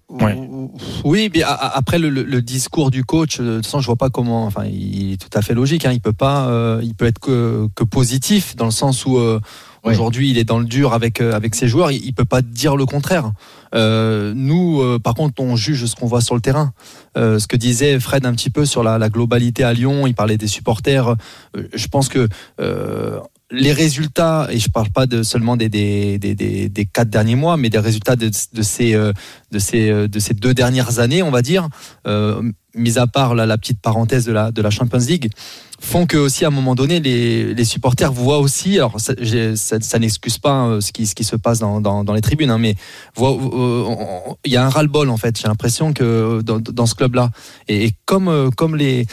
Oui, 1.05 1.31
mais 1.35 1.43
après 1.43 1.99
le, 1.99 2.43
discours 2.43 2.91
du 2.91 3.05
coach, 3.05 3.41
de 3.41 3.57
toute 3.57 3.67
façon, 3.67 3.81
je 3.81 3.87
vois 3.87 3.97
pas 3.97 4.11
comment. 4.11 4.45
Enfin, 4.45 4.65
il 4.65 5.13
est 5.13 5.17
tout 5.17 5.37
à 5.37 5.43
fait 5.43 5.55
logique. 5.55 5.85
Hein. 5.85 5.93
il 5.93 6.01
peut 6.01 6.13
pas, 6.13 6.49
euh, 6.49 6.81
il 6.83 6.95
peut 6.95 7.07
être 7.07 7.19
que, 7.19 7.85
positif 7.85 8.57
dans 8.57 8.67
le 8.67 8.71
sens 8.71 9.07
où. 9.07 9.19
Euh, 9.19 9.41
aujourd'hui, 9.85 10.31
il 10.31 10.39
est 10.39 10.45
dans 10.45 10.61
le 10.61 10.65
dur 10.65 10.93
avec 10.93 11.21
euh, 11.21 11.33
avec 11.33 11.55
ses 11.55 11.67
joueurs. 11.67 11.91
Il, 11.91 12.13
peut 12.15 12.25
pas 12.25 12.41
dire 12.41 12.77
le 12.77 12.87
contraire. 12.87 13.33
nous, 13.75 14.99
par 15.01 15.15
contre, 15.15 15.43
on 15.43 15.57
juge 15.57 15.87
ce 15.87 15.97
qu'on 15.97 16.07
voit 16.07 16.21
sur 16.21 16.35
le 16.35 16.41
terrain. 16.41 16.73
ce 17.17 17.47
que 17.47 17.57
disait 17.57 17.99
Fred 17.99 18.27
un 18.27 18.33
petit 18.33 18.51
peu 18.51 18.65
sur 18.65 18.83
la, 18.83 18.99
la, 18.99 19.09
globalité 19.09 19.65
à 19.65 19.73
Lyon. 19.73 20.07
Il 20.07 20.15
parlait 20.15 20.39
des 20.39 20.47
supporters. 20.47 21.17
je 21.55 21.87
pense 21.89 22.09
que 22.09 22.29
les 23.53 23.73
résultats, 23.73 24.49
et 24.51 24.59
je 24.59 24.71
parle 24.71 24.91
pas 24.91 25.07
de 25.07 25.23
seulement 25.23 25.57
des, 25.57 25.69
des, 25.69 26.19
des, 26.19 26.35
des, 26.35 26.87
quatre 26.87 27.11
derniers 27.11 27.37
mois, 27.37 27.59
mais 27.59 27.69
des 27.69 27.79
résultats 27.79 28.17
de, 28.17 28.29
de 28.29 28.63
ces, 28.63 28.95
euh, 28.95 29.13
de, 29.51 29.59
ces, 29.59 29.91
euh, 29.91 30.09
de 30.09 30.19
ces 30.19 30.33
deux 30.33 30.55
dernières 30.55 30.99
années, 30.99 31.23
on 31.23 31.31
va 31.31 31.43
dire, 31.43 31.69
euh, 32.07 32.43
mis 32.75 32.99
à 32.99 33.07
part 33.07 33.35
la, 33.35 33.45
la, 33.45 33.59
petite 33.59 33.81
parenthèse 33.81 34.25
de 34.25 34.33
la, 34.33 34.51
de 34.51 34.63
la 34.63 34.71
Champions 34.71 34.99
League, 34.99 35.31
font 35.83 36.07
que 36.07 36.17
aussi 36.17 36.45
à 36.45 36.49
un 36.49 36.53
moment 36.53 36.75
donné 36.75 37.01
les, 37.01 37.55
les 37.55 37.65
supporters 37.65 38.13
voient 38.13 38.39
aussi 38.39 38.79
alors 38.79 38.99
ça, 38.99 39.99
n'excuse 39.99 40.39
pas 40.39 40.67
euh, 40.67 40.81
ce 40.81 40.93
qui, 40.93 41.07
ce 41.07 41.15
qui 41.15 41.25
se 41.25 41.37
passe 41.37 41.59
dans, 41.59 41.81
dans, 41.81 42.13
les 42.13 42.21
tribunes 42.21 42.51
hein, 42.51 42.59
mais 42.59 42.77
euh, 43.19 43.85
il 44.45 44.53
y 44.53 44.57
a 44.57 44.65
un 44.65 44.69
ras-le-bol 44.69 45.11
en 45.11 45.17
fait. 45.17 45.39
J'ai 45.39 45.49
l'impression 45.49 45.93
que 45.93 46.41
dans, 46.43 46.61
dans 46.61 46.87
ce 46.87 46.95
club 46.95 47.17
là 47.17 47.31
et, 47.69 47.91
comme 48.07 48.29
euh, 48.29 48.51
comme 48.51 48.77
les 48.77 49.07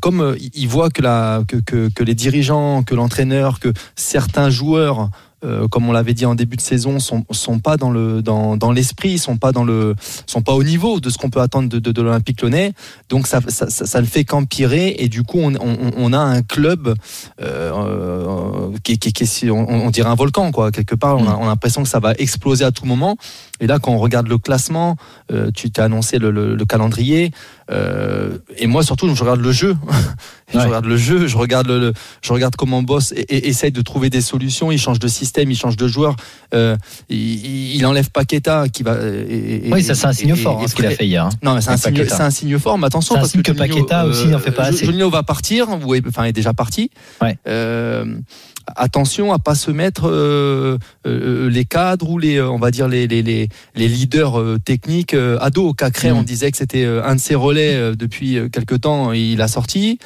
comme 0.00 0.36
ils 0.54 0.68
voient 0.68 0.90
que 0.90 1.02
la 1.02 1.42
que, 1.46 1.88
que 1.88 2.02
les 2.02 2.14
dirigeants 2.14 2.82
que 2.82 2.94
l'entraîneur 2.94 3.60
que 3.60 3.72
certains 3.94 4.50
joueurs 4.50 5.10
euh, 5.44 5.68
comme 5.68 5.88
on 5.88 5.92
l'avait 5.92 6.14
dit 6.14 6.26
en 6.26 6.34
début 6.34 6.56
de 6.56 6.60
saison, 6.60 6.98
sont, 6.98 7.24
sont 7.30 7.60
pas 7.60 7.76
dans 7.76 7.90
le 7.90 8.22
dans, 8.22 8.56
dans 8.56 8.72
l'esprit, 8.72 9.18
sont 9.18 9.36
pas 9.36 9.52
dans 9.52 9.64
le 9.64 9.94
sont 10.26 10.42
pas 10.42 10.52
au 10.52 10.64
niveau 10.64 10.98
de 10.98 11.10
ce 11.10 11.18
qu'on 11.18 11.30
peut 11.30 11.40
attendre 11.40 11.68
de, 11.68 11.78
de, 11.78 11.92
de 11.92 12.02
l'Olympique 12.02 12.42
Lyonnais. 12.42 12.72
Donc 13.08 13.26
ça, 13.26 13.40
ça, 13.48 13.70
ça, 13.70 14.00
ne 14.00 14.06
fait 14.06 14.24
qu'empirer 14.24 14.96
et 14.98 15.08
du 15.08 15.22
coup 15.22 15.38
on, 15.38 15.54
on, 15.54 15.92
on 15.96 16.12
a 16.12 16.18
un 16.18 16.42
club 16.42 16.94
euh, 17.40 17.72
euh 17.72 18.70
qui, 18.82 18.98
qui, 18.98 19.12
qui 19.12 19.50
on, 19.50 19.68
on, 19.68 19.90
dirait 19.90 20.08
un 20.08 20.14
volcan 20.14 20.50
quoi 20.50 20.70
quelque 20.72 20.94
part. 20.94 21.18
On 21.18 21.28
a, 21.28 21.36
on 21.36 21.44
a 21.44 21.46
l'impression 21.46 21.82
que 21.82 21.88
ça 21.88 22.00
va 22.00 22.14
exploser 22.14 22.64
à 22.64 22.72
tout 22.72 22.84
moment. 22.84 23.16
Et 23.60 23.66
là, 23.66 23.78
quand 23.78 23.92
on 23.92 23.98
regarde 23.98 24.28
le 24.28 24.38
classement, 24.38 24.96
euh, 25.32 25.50
tu 25.54 25.70
t'es 25.70 25.82
annoncé 25.82 26.18
le, 26.18 26.30
le, 26.30 26.54
le 26.54 26.64
calendrier. 26.64 27.32
Euh, 27.70 28.38
et 28.56 28.66
moi, 28.66 28.82
surtout, 28.82 29.14
je 29.14 29.20
regarde 29.20 29.40
le 29.40 29.52
jeu. 29.52 29.76
je 30.52 30.58
regarde 30.58 30.86
le 30.86 30.96
jeu, 30.96 31.26
je 31.26 31.36
regarde, 31.36 31.66
le, 31.66 31.92
je 32.22 32.32
regarde 32.32 32.56
comment 32.56 32.82
Boss 32.82 33.12
essaye 33.28 33.72
de 33.72 33.82
trouver 33.82 34.10
des 34.10 34.20
solutions. 34.20 34.72
Il 34.72 34.78
change 34.78 34.98
de 34.98 35.08
système, 35.08 35.50
il 35.50 35.56
change 35.56 35.76
de 35.76 35.88
joueur. 35.88 36.16
Euh, 36.54 36.76
il, 37.08 37.76
il, 37.76 37.84
enlève 37.86 38.10
Paqueta 38.10 38.68
qui 38.68 38.82
va. 38.82 38.96
Et, 39.28 39.68
oui, 39.70 39.82
ça 39.82 39.94
c'est 39.94 40.06
un 40.06 40.12
signe 40.12 40.36
fort, 40.36 40.62
hein, 40.62 40.68
ce 40.68 40.74
qu'il 40.74 40.86
a 40.86 40.90
fait 40.90 41.06
hier. 41.06 41.26
Hein. 41.26 41.30
Non, 41.42 41.54
mais 41.54 41.60
c'est 41.60 41.70
un, 41.70 41.76
signe, 41.76 42.06
un 42.18 42.30
signe 42.30 42.58
fort. 42.58 42.78
Mais 42.78 42.86
attention, 42.86 43.16
parce 43.16 43.32
que, 43.32 43.40
que 43.40 43.52
Paqueta 43.52 44.06
aussi 44.06 44.28
n'en 44.28 44.38
fait 44.38 44.52
pas 44.52 44.64
assez. 44.64 44.86
Juninho 44.86 45.10
va 45.10 45.22
partir, 45.22 45.68
enfin, 46.06 46.24
est 46.24 46.32
déjà 46.32 46.54
parti. 46.54 46.90
Ouais. 47.20 47.36
Euh, 48.68 48.72
attention 48.76 49.32
à 49.32 49.38
pas 49.38 49.54
se 49.54 49.70
mettre 49.70 50.08
euh, 50.08 50.78
euh, 51.06 51.50
les 51.50 51.64
cadres 51.64 52.10
ou 52.10 52.18
les, 52.18 52.40
on 52.40 52.58
va 52.58 52.70
dire 52.70 52.88
les, 52.88 53.06
les, 53.06 53.22
les, 53.22 53.48
les 53.74 53.88
leaders 53.88 54.38
euh, 54.38 54.58
techniques 54.58 55.14
à 55.14 55.50
dos. 55.50 55.72
Cacré, 55.72 56.12
on 56.12 56.22
mm. 56.22 56.24
disait 56.24 56.50
que 56.50 56.56
c'était 56.56 56.84
un 56.84 57.14
de 57.14 57.20
ses 57.20 57.34
relais 57.34 57.94
depuis 57.96 58.38
quelque 58.52 58.74
temps, 58.74 59.12
il 59.12 59.40
a 59.42 59.48
sorti. 59.48 59.98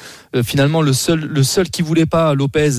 finalement, 0.43 0.81
le 0.81 0.93
seul, 0.93 1.19
le 1.19 1.43
seul 1.43 1.69
qui 1.69 1.81
voulait 1.81 2.05
pas 2.05 2.33
Lopez, 2.33 2.71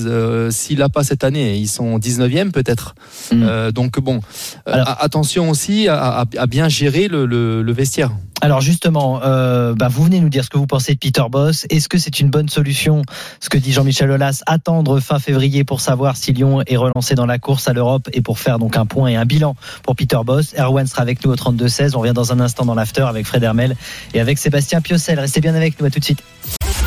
s'il 0.49 0.79
l'a 0.79 0.89
pas 0.89 1.03
cette 1.03 1.23
année, 1.23 1.57
ils 1.57 1.67
sont 1.67 1.97
19e 1.97 2.51
peut-être. 2.51 2.95
Mm. 3.31 3.71
donc 3.71 3.99
bon, 3.99 4.21
attention 4.65 5.49
aussi 5.49 5.87
à, 5.87 6.25
à, 6.37 6.47
bien 6.47 6.69
gérer 6.69 7.07
le, 7.07 7.25
le, 7.25 7.61
le 7.61 7.73
vestiaire. 7.73 8.11
Alors 8.41 8.61
justement, 8.61 9.21
euh, 9.23 9.73
bah, 9.73 9.87
vous 9.87 10.03
venez 10.03 10.19
nous 10.19 10.29
dire 10.29 10.43
ce 10.43 10.49
que 10.49 10.57
vous 10.57 10.67
pensez 10.67 10.93
de 10.93 10.99
Peter 10.99 11.23
Boss. 11.29 11.65
Est-ce 11.69 11.89
que 11.89 11.97
c'est 11.97 12.19
une 12.19 12.29
bonne 12.29 12.49
solution, 12.49 13.01
ce 13.39 13.49
que 13.49 13.57
dit 13.57 13.71
Jean-Michel 13.71 14.11
Aulas, 14.11 14.43
attendre 14.45 14.99
fin 14.99 15.19
février 15.19 15.63
pour 15.63 15.81
savoir 15.81 16.15
si 16.17 16.33
Lyon 16.33 16.61
est 16.67 16.77
relancé 16.77 17.15
dans 17.15 17.25
la 17.25 17.39
course 17.39 17.67
à 17.67 17.73
l'Europe 17.73 18.09
et 18.13 18.21
pour 18.21 18.39
faire 18.39 18.59
donc 18.59 18.77
un 18.77 18.85
point 18.85 19.07
et 19.07 19.15
un 19.15 19.25
bilan 19.25 19.55
pour 19.83 19.95
Peter 19.95 20.19
Boss? 20.23 20.53
Erwan 20.57 20.85
sera 20.85 21.01
avec 21.01 21.23
nous 21.25 21.31
au 21.31 21.35
32-16. 21.35 21.95
On 21.95 21.99
revient 21.99 22.13
dans 22.13 22.33
un 22.33 22.39
instant 22.39 22.65
dans 22.65 22.75
l'after 22.75 23.01
avec 23.03 23.25
Fred 23.25 23.41
Hermel 23.41 23.75
et 24.13 24.19
avec 24.19 24.37
Sébastien 24.37 24.81
Piocel. 24.81 25.19
Restez 25.19 25.41
bien 25.41 25.55
avec 25.55 25.79
nous, 25.79 25.85
à 25.85 25.89
tout 25.89 25.99
de 25.99 26.05
suite. 26.05 26.21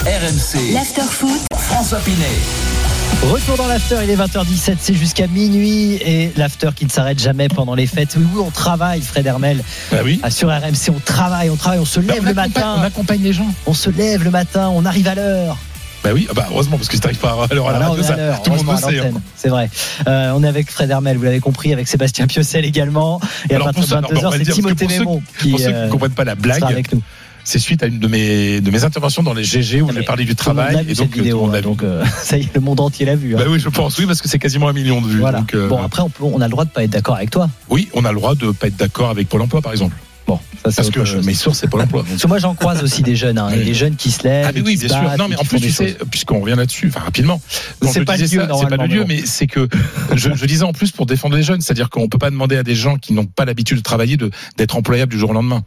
RMC. 0.05 0.75
L'after 0.75 1.03
foot. 1.03 1.41
François 1.55 1.99
Pinet. 1.99 2.78
Retour 3.23 3.57
dans 3.57 3.67
l'after, 3.67 3.97
il 4.05 4.11
est 4.11 4.17
20h17, 4.17 4.77
c'est 4.81 4.95
jusqu'à 4.95 5.27
minuit 5.27 5.95
et 5.95 6.31
l'after 6.37 6.71
qui 6.75 6.85
ne 6.85 6.91
s'arrête 6.91 7.19
jamais 7.19 7.49
pendant 7.49 7.75
les 7.75 7.87
fêtes. 7.87 8.15
Oui, 8.17 8.25
oui, 8.33 8.43
on 8.47 8.51
travaille, 8.51 9.03
Fred 9.03 9.27
Hermel. 9.27 9.63
Bah 9.91 9.99
oui. 10.05 10.21
Ah, 10.23 10.31
Sur 10.31 10.49
RMC, 10.51 10.91
on 10.91 11.01
travaille, 11.05 11.51
on 11.51 11.57
travaille, 11.57 11.81
on 11.81 11.85
se 11.85 11.99
lève 12.01 12.21
on 12.23 12.27
le 12.27 12.35
matin. 12.35 12.77
On 12.79 12.83
accompagne 12.83 13.21
les 13.23 13.33
gens. 13.33 13.47
On 13.67 13.75
se 13.75 13.91
lève 13.91 14.23
le 14.23 14.31
matin, 14.31 14.71
on 14.73 14.85
arrive 14.85 15.09
à 15.09 15.15
l'heure. 15.17 15.57
Bah 16.05 16.11
oui, 16.15 16.29
ah 16.31 16.33
bah 16.35 16.47
heureusement, 16.51 16.77
parce 16.77 16.89
que 16.89 16.95
si 16.95 17.01
t'arrives 17.01 17.19
pas 17.19 17.37
à 17.51 17.53
l'heure 17.55 17.69
à 17.69 17.73
la 17.73 17.87
on 17.89 17.91
radio, 17.91 18.05
ça, 18.05 18.15
tout 18.45 18.51
le 18.53 18.57
monde 18.59 18.67
le 18.69 18.73
à 18.73 18.77
sait. 18.91 18.99
hein. 19.01 19.11
C'est 19.35 19.49
vrai. 19.49 19.69
Euh, 20.07 20.33
on 20.37 20.45
est 20.45 20.49
avec 20.49 20.71
Fred 20.71 20.89
Hermel, 20.89 21.17
vous 21.17 21.25
l'avez 21.25 21.41
compris, 21.41 21.73
avec 21.73 21.89
Sébastien 21.89 22.29
Piocel 22.29 22.65
également. 22.65 23.21
Et 23.51 23.57
Alors, 23.57 23.69
à 23.69 23.73
partir 23.73 23.83
de 23.83 23.89
ceux- 23.89 23.97
alors, 23.97 24.11
on 24.13 24.15
22h, 24.15 24.31
va 24.31 24.37
le 24.39 24.45
c'est 24.45 24.53
Timothée 24.53 24.87
Mémon 24.87 25.23
qui 25.41 25.51
Pour 25.51 25.59
ceux 25.59 25.67
qui 25.67 25.73
euh, 25.75 25.87
ne 25.87 25.91
comprennent 25.91 26.13
pas 26.13 26.25
la 26.25 26.33
sera 26.35 26.41
blague, 26.43 26.65
avec 26.73 26.93
nous. 26.95 27.03
C'est 27.49 27.59
suite 27.59 27.83
à 27.83 27.87
une 27.87 27.99
de 27.99 28.09
mes, 28.09 28.61
de 28.61 28.71
mes 28.71 28.85
interventions 28.85 29.23
dans 29.23 29.33
les 29.33 29.43
GG 29.45 29.81
où 29.83 29.91
j'ai 29.93 30.03
parlé 30.03 30.25
du 30.25 30.35
travail. 30.35 30.85
Et 30.89 30.95
donc, 30.95 31.15
vidéo, 31.15 31.41
monde 31.41 31.53
l'a 31.53 31.59
hein, 31.59 31.63
donc 31.63 31.83
euh, 31.83 32.05
ça 32.23 32.37
y 32.37 32.43
est, 32.43 32.55
le 32.55 32.61
monde 32.61 32.79
entier 32.81 33.07
l'a 33.07 33.17
vu. 33.17 33.35
hein. 33.35 33.39
Bah 33.39 33.47
oui, 33.49 33.59
je 33.59 33.69
pense, 33.71 33.97
oui, 33.99 34.07
parce 34.07 34.21
que 34.21 34.29
c'est 34.29 34.39
quasiment 34.39 34.69
un 34.69 34.73
million 34.75 35.01
de 35.01 35.07
vues. 35.09 35.19
Voilà. 35.21 35.39
Donc, 35.41 35.55
euh, 35.55 35.67
Bon, 35.69 35.83
après, 35.83 36.03
on, 36.03 36.11
peut- 36.11 36.25
on 36.25 36.41
a 36.41 36.45
le 36.45 36.51
droit 36.51 36.65
de 36.67 36.71
pas 36.71 36.85
être 36.85 36.91
d'accord 36.91 37.17
avec 37.17 37.31
toi. 37.31 37.49
oui, 37.71 37.89
on 37.95 38.05
a 38.05 38.11
le 38.13 38.17
droit 38.19 38.35
de 38.35 38.51
pas 38.51 38.67
être 38.67 38.77
d'accord 38.77 39.09
avec 39.11 39.29
Pôle 39.29 39.41
emploi, 39.43 39.63
par 39.63 39.73
exemple. 39.73 39.97
Bon, 40.27 40.39
ça 40.63 40.71
Parce 40.77 40.91
que 40.91 41.07
chose. 41.07 41.25
mes 41.27 41.33
sources, 41.33 41.61
c'est 41.61 41.69
Pôle 41.71 41.81
emploi. 41.81 42.05
Parce 42.07 42.21
que 42.21 42.27
moi, 42.29 42.39
j'en 42.39 42.55
croise 42.55 42.83
aussi 42.83 43.03
des 43.03 43.17
jeunes, 43.17 43.39
hein, 43.39 43.49
Oui. 43.51 43.65
des 43.65 43.73
jeunes 43.73 43.97
qui 43.97 44.11
se 44.11 44.25
lèvent. 44.25 44.45
Ah 44.47 44.53
mais 44.55 44.61
oui, 44.61 44.77
bien 44.77 44.89
sûr. 44.89 45.17
Non, 45.19 45.27
mais 45.27 45.37
en 45.37 45.45
plus, 45.45 45.59
tu 45.59 45.71
sais, 45.73 45.97
puisqu'on 46.11 46.41
revient 46.41 46.55
là-dessus, 46.55 46.89
enfin 46.95 47.01
rapidement. 47.01 47.41
C'est 47.81 48.05
pas 48.05 48.19
C'est 48.19 48.37
pas 48.37 48.77
le 48.77 48.87
lieu, 48.87 49.05
mais 49.09 49.21
mais 49.21 49.23
c'est 49.25 49.47
que 49.47 49.67
je, 50.15 50.29
je 50.35 50.45
disais 50.45 50.65
en 50.65 50.75
plus 50.75 50.91
pour 50.91 51.07
défendre 51.07 51.35
les 51.35 51.43
jeunes, 51.43 51.63
c'est-à-dire 51.63 51.89
qu'on 51.89 52.09
peut 52.11 52.19
pas 52.19 52.29
demander 52.31 52.59
à 52.59 52.63
des 52.63 52.75
gens 52.75 52.97
qui 52.97 53.15
n'ont 53.15 53.25
pas 53.25 53.47
l'habitude 53.47 53.79
de 53.79 53.83
travailler 53.83 54.19
de 54.19 54.31
d'être 54.59 54.77
employables 54.77 55.11
du 55.11 55.19
jour 55.19 55.31
au 55.31 55.33
lendemain. 55.33 55.63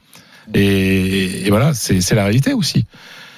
Et, 0.54 1.46
et 1.46 1.50
voilà, 1.50 1.74
c'est 1.74 2.14
la 2.14 2.24
réalité 2.24 2.54
aussi. 2.54 2.86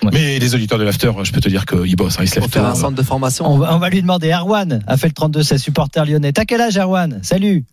Ouais. 0.03 0.09
Mais 0.11 0.39
les 0.39 0.53
auditeurs 0.55 0.77
de 0.77 0.83
l'after, 0.83 1.11
je 1.23 1.31
peux 1.31 1.39
te 1.39 1.47
dire 1.47 1.65
qu'ils 1.65 1.95
bossent, 1.95 2.19
hein, 2.19 2.23
ils 2.23 2.27
se 2.29 2.35
lèvent 2.35 2.43
Pour 2.43 2.51
faire 2.51 2.63
tôt. 2.63 2.69
un 2.69 2.75
centre 2.75 2.95
de 2.97 3.03
formation. 3.03 3.45
On 3.47 3.57
va, 3.57 3.73
on 3.73 3.79
va 3.79 3.89
lui 3.89 4.01
demander. 4.01 4.31
Erwan 4.31 4.83
a 4.85 4.97
fait 4.97 5.07
le 5.07 5.13
32, 5.13 5.43
c'est 5.43 5.57
supporter 5.57 6.05
lyonnais. 6.05 6.33
T'as 6.33 6.43
quel 6.45 6.59
âge, 6.59 6.77
Erwan? 6.77 7.19
Salut. 7.23 7.63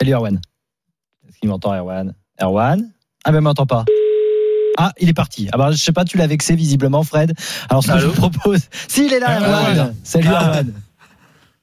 Salut, 0.00 0.12
Erwan. 0.14 0.40
Est-ce 1.28 1.38
qu'il 1.40 1.48
m'entend, 1.50 1.74
Erwan? 1.74 2.14
Erwan? 2.40 2.90
Ah, 3.24 3.32
ben, 3.32 3.38
il 3.38 3.42
m'entend 3.42 3.66
pas. 3.66 3.84
Ah, 4.78 4.92
il 5.00 5.08
est 5.08 5.14
parti. 5.14 5.48
Ah, 5.52 5.58
bah, 5.58 5.70
je 5.72 5.76
sais 5.76 5.92
pas, 5.92 6.04
tu 6.04 6.16
l'as 6.18 6.26
vexé 6.26 6.54
visiblement, 6.54 7.02
Fred. 7.02 7.32
Alors, 7.70 7.82
ce 7.82 7.92
que 7.92 7.98
je 7.98 8.06
vous 8.06 8.28
propose. 8.30 8.60
S'il 8.88 9.12
est 9.12 9.20
là, 9.20 9.38
Ah, 9.42 9.70
Erwan. 9.72 9.94
Salut, 10.04 10.28
Ah. 10.30 10.48
Erwan. 10.50 10.72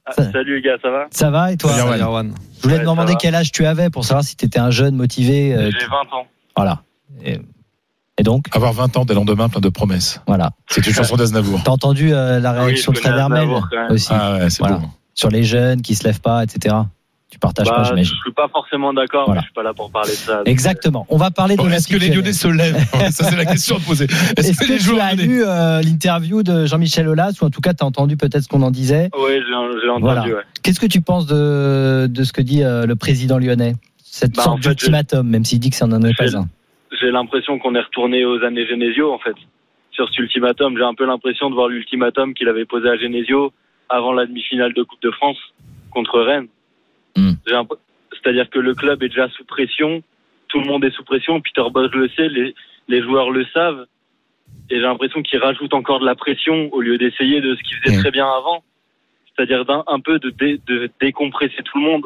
Ah, 0.06 0.12
Ça- 0.12 0.32
salut 0.32 0.56
les 0.56 0.62
gars, 0.62 0.76
ça 0.82 0.90
va 0.90 1.06
Ça 1.10 1.30
va 1.30 1.52
et 1.52 1.56
toi 1.56 1.72
Salut, 1.72 2.00
Erwan. 2.02 2.34
Je 2.58 2.62
voulais 2.62 2.74
Ouais, 2.74 2.80
te 2.80 2.84
demander 2.90 3.14
quel 3.18 3.34
âge 3.34 3.52
tu 3.52 3.64
avais 3.64 3.88
pour 3.90 4.04
savoir 4.04 4.22
si 4.24 4.36
tu 4.36 4.44
étais 4.44 4.58
un 4.58 4.70
jeune 4.70 4.96
motivé. 4.96 5.54
euh, 5.54 5.70
J'ai 5.70 5.86
20 5.86 5.94
ans. 6.16 6.26
voilà. 6.56 6.82
Et, 7.24 7.40
et 8.18 8.22
donc, 8.22 8.46
Avoir 8.52 8.72
20 8.74 8.96
ans 8.98 9.04
dès 9.06 9.14
lendemain 9.14 9.48
plein 9.48 9.60
de 9.60 9.68
promesses. 9.70 10.20
voilà. 10.26 10.50
C'est 10.68 10.86
une 10.86 10.92
chanson 10.92 11.16
d'Aznavour. 11.16 11.62
T'as 11.64 11.70
entendu 11.72 12.12
euh, 12.12 12.38
la 12.38 12.52
oui, 12.52 12.58
réaction 12.66 12.92
de 12.92 12.98
Fred 12.98 13.14
Hermel 13.16 13.48
aussi 13.90 14.08
Ah 14.10 14.34
ouais, 14.34 14.50
c'est 14.50 14.58
Voilà. 14.60 14.76
beau. 14.76 14.86
sur 15.14 15.30
les 15.30 15.42
jeunes 15.44 15.80
qui 15.80 15.94
se 15.94 16.04
lèvent 16.04 16.20
pas, 16.20 16.42
etc. 16.44 16.74
Tu 17.34 17.38
partages 17.40 17.66
pas, 17.68 17.90
Bah, 17.90 17.96
je 17.96 18.04
suis 18.04 18.30
pas 18.32 18.46
forcément 18.46 18.92
d'accord, 18.94 19.24
Voilà. 19.26 19.40
je 19.40 19.46
suis 19.46 19.52
pas 19.54 19.64
là 19.64 19.74
pour 19.74 19.90
parler 19.90 20.12
de 20.12 20.16
ça. 20.16 20.42
Exactement. 20.44 21.04
On 21.08 21.16
va 21.16 21.32
parler 21.32 21.56
Bon, 21.56 21.64
de 21.64 21.70
Est-ce 21.72 21.88
que 21.88 21.96
les 21.96 22.08
Lyonnais 22.10 22.32
se 22.32 22.46
lèvent 22.46 22.76
Ça, 23.10 23.24
c'est 23.24 23.34
la 23.36 23.44
question 23.44 23.74
à 23.76 23.80
poser. 23.80 24.04
Est-ce 24.36 24.52
que 24.56 24.64
que 24.66 24.72
les 24.72 24.78
tu 24.78 25.00
as 25.00 25.14
lu 25.16 25.42
euh, 25.44 25.82
l'interview 25.82 26.44
de 26.44 26.64
Jean-Michel 26.66 27.08
Aulas 27.08 27.32
ou 27.42 27.46
en 27.46 27.50
tout 27.50 27.60
cas 27.60 27.74
tu 27.74 27.82
as 27.82 27.86
entendu 27.88 28.16
peut-être 28.16 28.42
ce 28.42 28.48
qu'on 28.48 28.62
en 28.62 28.70
disait? 28.70 29.10
Euh, 29.16 29.20
Ouais, 29.24 29.40
j'ai 29.48 29.88
entendu, 29.88 30.02
Voilà. 30.04 30.22
ouais. 30.26 30.42
Qu'est-ce 30.62 30.78
que 30.78 30.86
tu 30.86 31.00
penses 31.00 31.26
de, 31.26 32.06
de 32.08 32.22
ce 32.22 32.32
que 32.32 32.40
dit 32.40 32.62
euh, 32.62 32.86
le 32.86 32.94
président 32.94 33.38
lyonnais? 33.38 33.72
Cette 34.04 34.36
Bah, 34.36 34.42
en 34.42 34.44
sorte 34.44 34.62
fait, 34.62 34.68
d'ultimatum, 34.68 35.26
même 35.28 35.44
s'il 35.44 35.58
dit 35.58 35.70
que 35.70 35.76
ça 35.76 35.88
n'en 35.88 36.00
est 36.02 36.16
pas 36.16 36.28
j'ai- 36.28 36.36
un. 36.36 36.46
J'ai 37.00 37.10
l'impression 37.10 37.58
qu'on 37.58 37.74
est 37.74 37.80
retourné 37.80 38.24
aux 38.24 38.44
années 38.44 38.64
Genesio, 38.68 39.12
en 39.12 39.18
fait. 39.18 39.34
Sur 39.90 40.08
cet 40.08 40.18
ultimatum, 40.18 40.76
j'ai 40.78 40.84
un 40.84 40.94
peu 40.94 41.04
l'impression 41.04 41.50
de 41.50 41.54
voir 41.56 41.66
l'ultimatum 41.66 42.32
qu'il 42.34 42.48
avait 42.48 42.64
posé 42.64 42.88
à 42.88 42.96
Genesio 42.96 43.52
avant 43.90 44.12
la 44.12 44.24
demi-finale 44.26 44.72
de 44.72 44.84
Coupe 44.84 45.02
de 45.02 45.10
France 45.10 45.36
contre 45.90 46.20
Rennes. 46.20 46.46
Hmm. 47.16 47.32
C'est-à-dire 48.12 48.48
que 48.50 48.58
le 48.58 48.74
club 48.74 49.02
est 49.02 49.08
déjà 49.08 49.28
sous 49.30 49.44
pression, 49.44 50.02
tout 50.48 50.60
le 50.60 50.66
monde 50.66 50.84
est 50.84 50.90
sous 50.90 51.04
pression, 51.04 51.40
Peter 51.40 51.62
Bosz 51.70 51.90
le 51.92 52.08
sait, 52.10 52.28
les, 52.28 52.54
les 52.88 53.02
joueurs 53.02 53.30
le 53.30 53.44
savent, 53.52 53.86
et 54.70 54.76
j'ai 54.76 54.80
l'impression 54.80 55.22
qu'il 55.22 55.38
rajoute 55.38 55.74
encore 55.74 56.00
de 56.00 56.06
la 56.06 56.14
pression 56.14 56.68
au 56.72 56.80
lieu 56.80 56.96
d'essayer 56.98 57.40
de 57.40 57.54
ce 57.54 57.62
qu'il 57.62 57.76
faisait 57.78 57.96
Hmm. 57.96 58.00
très 58.00 58.10
bien 58.10 58.26
avant, 58.26 58.62
c'est-à-dire 59.36 59.64
d'un 59.64 59.84
un 59.86 60.00
peu 60.00 60.18
de, 60.18 60.30
dé- 60.30 60.60
de 60.66 60.90
décompresser 61.00 61.62
tout 61.64 61.78
le 61.78 61.84
monde. 61.84 62.04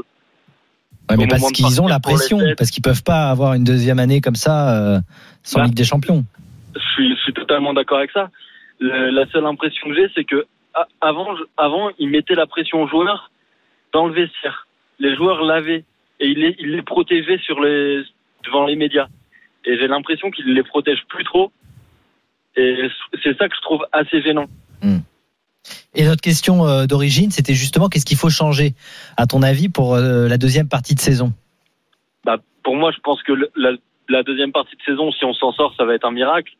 Ouais, 1.10 1.16
mais 1.16 1.26
parce 1.26 1.50
qu'ils 1.52 1.80
ont 1.80 1.86
la 1.88 2.00
pression, 2.00 2.38
parce 2.56 2.70
qu'ils 2.70 2.82
peuvent 2.82 3.02
pas 3.04 3.30
avoir 3.30 3.54
une 3.54 3.64
deuxième 3.64 3.98
année 3.98 4.20
comme 4.20 4.34
ça 4.34 4.74
euh, 4.96 4.98
sans 5.42 5.60
Bah. 5.60 5.64
Ligue 5.66 5.74
des 5.74 5.84
Champions. 5.84 6.24
je 6.74 6.80
suis, 6.94 7.16
je 7.16 7.20
suis 7.22 7.32
totalement 7.32 7.72
d'accord 7.72 7.98
avec 7.98 8.10
ça. 8.10 8.28
Le- 8.80 9.08
la 9.10 9.26
seule 9.30 9.46
impression 9.46 9.88
que 9.88 9.94
j'ai, 9.94 10.08
c'est 10.14 10.24
que 10.24 10.46
avant, 11.00 11.28
avant, 11.56 11.90
ils 11.98 12.08
mettaient 12.10 12.34
la 12.34 12.46
pression 12.46 12.82
aux 12.82 12.88
joueurs 12.88 13.30
dans 13.92 14.06
le 14.06 14.12
vestiaire. 14.12 14.66
Les 14.98 15.14
joueurs 15.16 15.42
l'avaient 15.42 15.84
et 16.20 16.26
ils 16.26 16.38
les, 16.38 16.56
ils 16.58 16.72
les 16.72 16.82
protégeaient 16.82 17.38
sur 17.38 17.60
les, 17.60 18.02
devant 18.44 18.66
les 18.66 18.76
médias. 18.76 19.06
Et 19.64 19.78
j'ai 19.78 19.88
l'impression 19.88 20.30
qu'ils 20.30 20.52
les 20.54 20.62
protègent 20.62 21.04
plus 21.08 21.24
trop. 21.24 21.52
Et 22.56 22.88
c'est 23.22 23.36
ça 23.38 23.48
que 23.48 23.54
je 23.54 23.60
trouve 23.60 23.86
assez 23.92 24.22
gênant. 24.22 24.46
Et 25.94 26.04
notre 26.04 26.20
question 26.20 26.66
euh, 26.66 26.86
d'origine, 26.86 27.30
c'était 27.30 27.54
justement 27.54 27.88
qu'est-ce 27.88 28.06
qu'il 28.06 28.16
faut 28.16 28.30
changer, 28.30 28.74
à 29.16 29.26
ton 29.26 29.42
avis, 29.42 29.68
pour 29.68 29.94
euh, 29.94 30.28
la 30.28 30.38
deuxième 30.38 30.68
partie 30.68 30.94
de 30.94 31.00
saison? 31.00 31.32
Bah, 32.24 32.38
pour 32.62 32.76
moi, 32.76 32.92
je 32.92 33.00
pense 33.00 33.22
que 33.22 33.32
le- 33.32 33.50
la, 33.56 33.72
la 34.08 34.22
deuxième 34.22 34.52
partie 34.52 34.76
de 34.76 34.82
saison, 34.82 35.10
si 35.12 35.24
on 35.24 35.34
s'en 35.34 35.52
sort, 35.52 35.74
ça 35.76 35.84
va 35.84 35.94
être 35.94 36.06
un 36.06 36.12
miracle. 36.12 36.52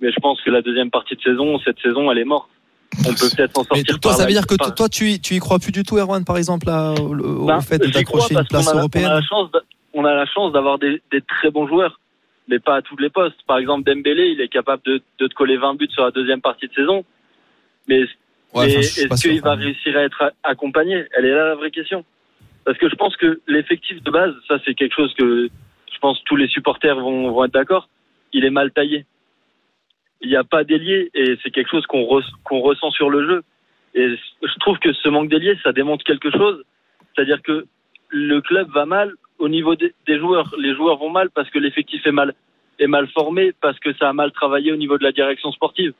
Mais 0.00 0.10
je 0.12 0.20
pense 0.20 0.40
que 0.42 0.50
la 0.50 0.60
deuxième 0.60 0.90
partie 0.90 1.14
de 1.14 1.22
saison, 1.22 1.58
cette 1.60 1.78
saison, 1.80 2.10
elle 2.10 2.18
est 2.18 2.24
morte. 2.24 2.50
On 3.00 3.02
peut 3.14 3.28
peut-être 3.36 3.54
s'en 3.54 3.62
Mais 3.72 3.78
sortir. 3.78 4.00
toi, 4.00 4.10
par 4.12 4.18
ça 4.20 4.26
veut 4.26 4.32
dire 4.32 4.46
que 4.46 4.54
toi, 4.74 4.88
tu 4.88 5.10
y, 5.10 5.20
tu 5.20 5.34
y 5.34 5.38
crois 5.38 5.58
plus 5.58 5.72
du 5.72 5.82
tout, 5.82 5.96
Erwan, 5.98 6.24
par 6.24 6.36
exemple, 6.36 6.66
là, 6.66 6.92
au, 6.92 7.14
au 7.14 7.46
Ben, 7.46 7.60
fait 7.60 7.82
j'y 7.84 7.90
crois 8.04 8.20
d'accrocher 8.28 8.34
une 8.34 8.44
place 8.46 8.74
européenne 8.74 9.06
On 9.06 9.10
a 9.10 9.14
la 9.14 9.22
chance, 9.22 9.50
d'a- 9.52 9.60
on 9.94 10.04
a 10.04 10.14
la 10.14 10.26
chance 10.26 10.52
d'avoir 10.52 10.78
des, 10.78 11.02
des 11.12 11.20
très 11.22 11.50
bons 11.50 11.66
joueurs, 11.68 12.00
mais 12.48 12.58
pas 12.58 12.76
à 12.76 12.82
tous 12.82 12.96
les 12.96 13.10
postes. 13.10 13.36
Par 13.46 13.58
exemple, 13.58 13.84
Dembélé, 13.84 14.28
il 14.28 14.40
est 14.40 14.48
capable 14.48 14.82
de, 14.84 15.02
de 15.18 15.26
te 15.26 15.34
coller 15.34 15.56
20 15.56 15.74
buts 15.76 15.88
sur 15.90 16.04
la 16.04 16.10
deuxième 16.10 16.40
partie 16.40 16.68
de 16.68 16.72
saison. 16.74 17.04
Mais, 17.88 18.02
Ouais, 18.54 18.66
mais 18.68 18.72
enfin, 18.76 18.80
est-ce 18.80 19.22
qu'il 19.28 19.40
va 19.40 19.52
enfin. 19.54 19.60
réussir 19.62 19.96
à 19.96 20.02
être 20.02 20.32
accompagné? 20.44 21.04
Elle 21.16 21.24
est 21.24 21.34
là 21.34 21.48
la 21.48 21.54
vraie 21.56 21.72
question. 21.72 22.04
Parce 22.64 22.78
que 22.78 22.88
je 22.88 22.94
pense 22.94 23.16
que 23.16 23.40
l'effectif 23.48 24.00
de 24.04 24.10
base, 24.12 24.32
ça 24.46 24.58
c'est 24.64 24.74
quelque 24.74 24.94
chose 24.94 25.12
que 25.18 25.48
je 25.92 25.98
pense 26.00 26.22
tous 26.24 26.36
les 26.36 26.46
supporters 26.48 26.94
vont, 26.98 27.32
vont 27.32 27.44
être 27.44 27.52
d'accord, 27.52 27.88
il 28.32 28.44
est 28.44 28.50
mal 28.50 28.70
taillé. 28.70 29.06
Il 30.24 30.30
n'y 30.30 30.36
a 30.36 30.42
pas 30.44 30.64
d'ailier 30.64 31.10
et 31.14 31.36
c'est 31.42 31.50
quelque 31.50 31.70
chose 31.70 31.86
qu'on 31.86 32.02
re- 32.02 32.32
qu'on 32.44 32.60
ressent 32.60 32.90
sur 32.90 33.10
le 33.10 33.26
jeu. 33.28 33.42
Et 33.94 34.08
je 34.42 34.58
trouve 34.58 34.78
que 34.78 34.92
ce 34.92 35.08
manque 35.08 35.28
d'ailier, 35.28 35.56
ça 35.62 35.72
démontre 35.72 36.02
quelque 36.04 36.30
chose. 36.30 36.64
C'est-à-dire 37.14 37.42
que 37.42 37.66
le 38.08 38.40
club 38.40 38.68
va 38.70 38.86
mal 38.86 39.12
au 39.38 39.48
niveau 39.48 39.74
des, 39.76 39.94
des 40.06 40.18
joueurs. 40.18 40.52
Les 40.58 40.74
joueurs 40.74 40.96
vont 40.96 41.10
mal 41.10 41.28
parce 41.30 41.50
que 41.50 41.58
l'effectif 41.58 42.04
est 42.06 42.12
mal, 42.12 42.34
est 42.78 42.86
mal 42.86 43.06
formé, 43.08 43.52
parce 43.60 43.78
que 43.78 43.92
ça 43.94 44.08
a 44.08 44.12
mal 44.12 44.32
travaillé 44.32 44.72
au 44.72 44.76
niveau 44.76 44.98
de 44.98 45.04
la 45.04 45.12
direction 45.12 45.52
sportive. 45.52 45.92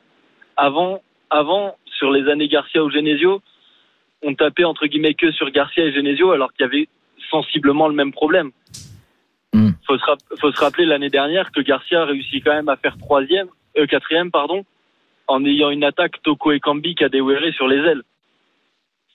Avant, 0.57 1.01
avant 1.29 1.77
sur 1.97 2.11
les 2.11 2.27
années 2.29 2.47
Garcia 2.47 2.83
ou 2.83 2.89
Genesio, 2.89 3.41
on 4.23 4.33
tapait 4.33 4.63
entre 4.63 4.87
guillemets 4.87 5.13
que 5.13 5.31
sur 5.31 5.51
Garcia 5.51 5.85
et 5.85 5.93
Genesio 5.93 6.31
alors 6.31 6.51
qu'il 6.51 6.63
y 6.63 6.67
avait 6.67 6.87
sensiblement 7.29 7.87
le 7.87 7.93
même 7.93 8.11
problème. 8.11 8.51
Hmm. 9.53 9.69
Faut 9.85 9.97
se, 9.97 10.05
rap- 10.05 10.19
faut 10.39 10.51
se 10.51 10.59
rappeler 10.59 10.85
l'année 10.85 11.09
dernière 11.09 11.51
que 11.51 11.61
Garcia 11.61 12.01
a 12.01 12.05
réussi 12.05 12.41
quand 12.41 12.53
même 12.53 12.69
à 12.69 12.75
faire 12.75 12.97
troisième, 12.97 13.47
euh, 13.77 13.85
quatrième 13.87 14.31
pardon, 14.31 14.63
en 15.27 15.43
ayant 15.45 15.69
une 15.69 15.83
attaque 15.83 16.21
Toko 16.23 16.51
et 16.51 16.59
Kambi 16.59 16.95
Kadewere 16.95 17.51
sur 17.55 17.67
les 17.67 17.77
ailes. 17.77 18.01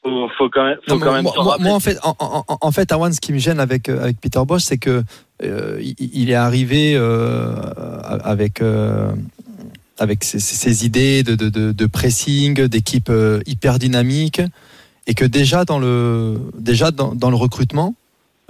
Faut, 0.02 0.28
faut 0.38 0.48
quand 0.48 0.64
même, 0.64 0.78
faut 0.88 0.94
Non, 0.94 0.98
mais 0.98 1.04
quand 1.06 1.12
même 1.12 1.22
moi, 1.24 1.74
en 1.74 1.80
fait, 1.80 1.98
en, 2.02 2.16
en- 2.18 2.44
en 2.60 2.72
fait, 2.72 2.90
Erwan, 2.90 3.12
ce 3.12 3.20
qui 3.20 3.32
me 3.34 3.38
gêne 3.38 3.60
avec 3.60 3.88
euh, 3.90 4.02
avec 4.02 4.18
Peter 4.18 4.40
Bosch, 4.46 4.62
c'est 4.62 4.78
que 4.78 5.02
euh, 5.42 5.78
il, 5.82 5.94
il 5.98 6.30
est 6.30 6.34
arrivé 6.34 6.94
euh, 6.96 7.54
avec 8.24 8.62
avec 9.98 10.24
ses, 10.24 10.38
ses 10.40 10.86
idées 10.86 11.22
de, 11.22 11.34
de, 11.34 11.50
de, 11.50 11.72
de 11.72 11.86
pressing, 11.86 12.66
d'équipe 12.66 13.12
hyper 13.46 13.78
dynamique, 13.78 14.40
et 15.06 15.12
que 15.14 15.26
déjà 15.26 15.66
dans 15.66 15.78
le 15.78 16.38
déjà 16.58 16.90
dans, 16.90 17.14
dans 17.14 17.28
le 17.28 17.36
recrutement, 17.36 17.94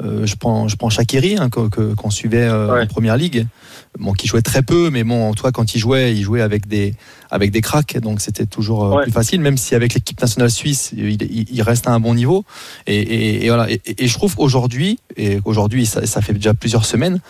euh, 0.03 0.27
je 0.27 0.37
prends 0.37 0.69
je 0.69 0.77
prends 0.77 0.89
Shaqiri 0.91 1.37
hein, 1.37 1.49
qu'on 1.51 2.11
suivait 2.11 2.47
euh, 2.47 2.73
Ouais. 2.75 2.83
en 2.83 2.87
première 2.87 3.17
ligue, 3.17 3.47
bon 3.99 4.13
qui 4.13 4.27
jouait 4.29 4.43
très 4.43 4.63
peu, 4.63 4.89
mais 4.91 5.03
bon, 5.05 5.35
toi 5.35 5.53
quand 5.53 5.75
il 5.75 5.79
jouait, 5.79 6.15
il 6.15 6.23
jouait 6.23 6.41
avec 6.43 6.67
des 6.69 6.95
avec 7.31 7.51
des 7.51 7.61
cracks, 7.61 7.99
donc 7.99 8.21
c'était 8.21 8.47
toujours 8.47 8.85
euh, 8.85 8.97
Ouais. 8.97 9.03
plus 9.05 9.13
facile, 9.13 9.41
même 9.41 9.57
si 9.57 9.75
avec 9.75 9.95
l'équipe 9.95 10.21
nationale 10.21 10.51
suisse, 10.51 10.93
il, 10.97 11.23
il- 11.23 11.47
il 11.51 11.63
reste 11.63 11.87
à 11.89 11.93
un 11.93 12.01
bon 12.01 12.15
niveau. 12.15 12.45
Et, 12.87 12.97
et- 12.99 13.45
et 13.45 13.49
voilà. 13.49 13.71
Et, 13.71 13.81
et 13.99 14.07
je 14.07 14.15
trouve 14.15 14.35
aujourd'hui, 14.39 14.99
et 15.17 15.39
aujourd'hui, 15.45 15.87
ça, 15.87 16.07
ça 16.07 16.21
fait 16.23 16.33
déjà 16.35 16.55
plusieurs 16.55 16.85
semaines, 16.85 17.21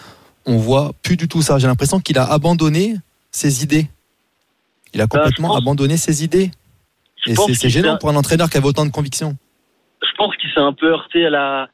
on 0.46 0.56
voit 0.58 0.92
plus 1.02 1.16
du 1.16 1.28
tout 1.28 1.42
ça. 1.42 1.58
J'ai 1.58 1.66
l'impression 1.66 2.00
qu'il 2.00 2.18
a 2.18 2.24
abandonné 2.24 2.96
ses 3.30 3.62
idées. 3.62 3.88
Il 4.94 5.00
a 5.00 5.06
Bah, 5.06 5.18
complètement 5.18 5.56
abandonné 5.56 5.96
ses 5.96 6.24
idées. 6.24 6.50
Je 7.26 7.32
Et 7.32 7.54
c'est 7.54 7.68
gênant 7.70 7.96
pour 7.98 8.08
un 8.10 8.16
entraîneur 8.16 8.48
qui 8.50 8.56
avait 8.56 8.66
autant 8.66 8.84
de 8.86 8.90
conviction. 8.90 9.36
je 10.02 10.08
pense 10.16 10.34
qu'il 10.36 10.50
s'est 10.52 10.60
un 10.60 10.72
peu 10.72 10.90
heurté 10.92 11.26
à 11.26 11.30
la 11.30 11.68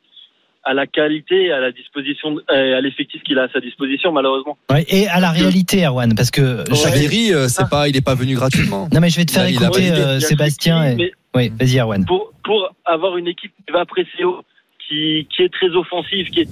à 0.68 0.74
la 0.74 0.86
qualité, 0.88 1.52
à 1.52 1.60
la 1.60 1.70
disposition, 1.70 2.36
euh, 2.50 2.76
à 2.76 2.80
l'effectif 2.80 3.22
qu'il 3.22 3.38
a 3.38 3.44
à 3.44 3.48
sa 3.48 3.60
disposition, 3.60 4.10
malheureusement. 4.10 4.58
Ouais, 4.68 4.84
et 4.88 5.06
à 5.06 5.20
la 5.20 5.30
réalité, 5.30 5.86
Erwan, 5.86 6.12
parce 6.16 6.32
que 6.32 6.64
je- 6.68 6.74
Shaqiri, 6.74 7.32
euh, 7.32 7.46
c'est 7.46 7.70
pas, 7.70 7.88
il 7.88 7.96
est 7.96 8.04
pas 8.04 8.16
venu 8.16 8.34
gratuitement. 8.34 8.88
non 8.92 9.00
mais 9.00 9.08
je 9.08 9.16
vais 9.16 9.24
te 9.24 9.30
faire 9.30 9.44
Là, 9.44 9.50
il 9.50 9.62
écouter 9.62 9.92
euh, 9.92 10.18
Sébastien. 10.18 10.98
Et... 10.98 11.12
Oui, 11.36 11.52
vas-y 11.58 11.78
Erwan. 11.78 12.04
pour 12.04 12.32
pour 12.42 12.68
avoir 12.84 13.16
une 13.16 13.28
équipe 13.28 13.52
qui 13.64 13.72
va 13.72 13.84
presser 13.86 14.24
haut, 14.24 14.42
qui 14.88 15.28
qui 15.34 15.42
est 15.42 15.52
très 15.52 15.70
offensive, 15.70 16.30
qui 16.30 16.40
est, 16.40 16.48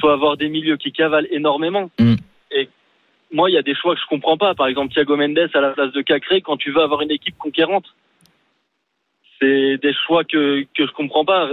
faut 0.00 0.08
avoir 0.08 0.38
des 0.38 0.48
milieux 0.48 0.78
qui 0.78 0.90
cavalent 0.90 1.28
énormément. 1.30 1.90
Mm. 1.98 2.14
Et 2.52 2.68
moi, 3.30 3.50
il 3.50 3.54
y 3.54 3.58
a 3.58 3.62
des 3.62 3.74
choix 3.74 3.94
que 3.94 4.00
je 4.00 4.06
comprends 4.08 4.38
pas. 4.38 4.54
Par 4.54 4.66
exemple, 4.66 4.94
Thiago 4.94 5.14
Mendes 5.16 5.50
à 5.52 5.60
la 5.60 5.70
place 5.70 5.92
de 5.92 6.00
Cacré 6.00 6.40
quand 6.40 6.56
tu 6.56 6.72
veux 6.72 6.80
avoir 6.80 7.02
une 7.02 7.10
équipe 7.10 7.36
conquérante. 7.36 7.84
C'est 9.40 9.76
des 9.76 9.94
choix 10.06 10.24
que 10.24 10.62
que 10.74 10.86
je 10.86 10.92
comprends 10.92 11.26
pas. 11.26 11.50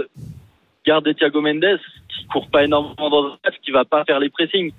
Garde 0.86 1.14
Thiago 1.16 1.40
Mendes 1.40 1.78
qui 2.08 2.26
court 2.26 2.48
pas 2.48 2.64
énormément 2.64 3.10
dans 3.10 3.22
le 3.22 3.30
match, 3.44 3.54
qui 3.64 3.70
va 3.70 3.84
pas 3.84 4.04
faire 4.04 4.20
les 4.20 4.30
pressings. 4.30 4.72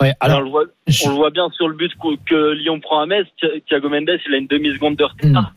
Ouais, 0.00 0.12
Alors, 0.20 0.38
alors 0.38 0.40
on, 0.40 0.44
le 0.44 0.50
voit, 0.50 0.64
je- 0.86 1.06
on 1.06 1.10
le 1.10 1.14
voit 1.16 1.30
bien 1.30 1.48
sur 1.50 1.68
le 1.68 1.74
but 1.74 1.92
que, 2.26 2.52
Lyon 2.52 2.80
prend 2.80 3.00
à 3.00 3.06
Metz. 3.06 3.26
Thi- 3.40 3.62
Thiago 3.68 3.88
Mendes, 3.88 4.10
il 4.26 4.34
a 4.34 4.36
une 4.38 4.46
demi 4.46 4.72
seconde 4.74 4.96
de 4.96 5.04
retard. 5.04 5.54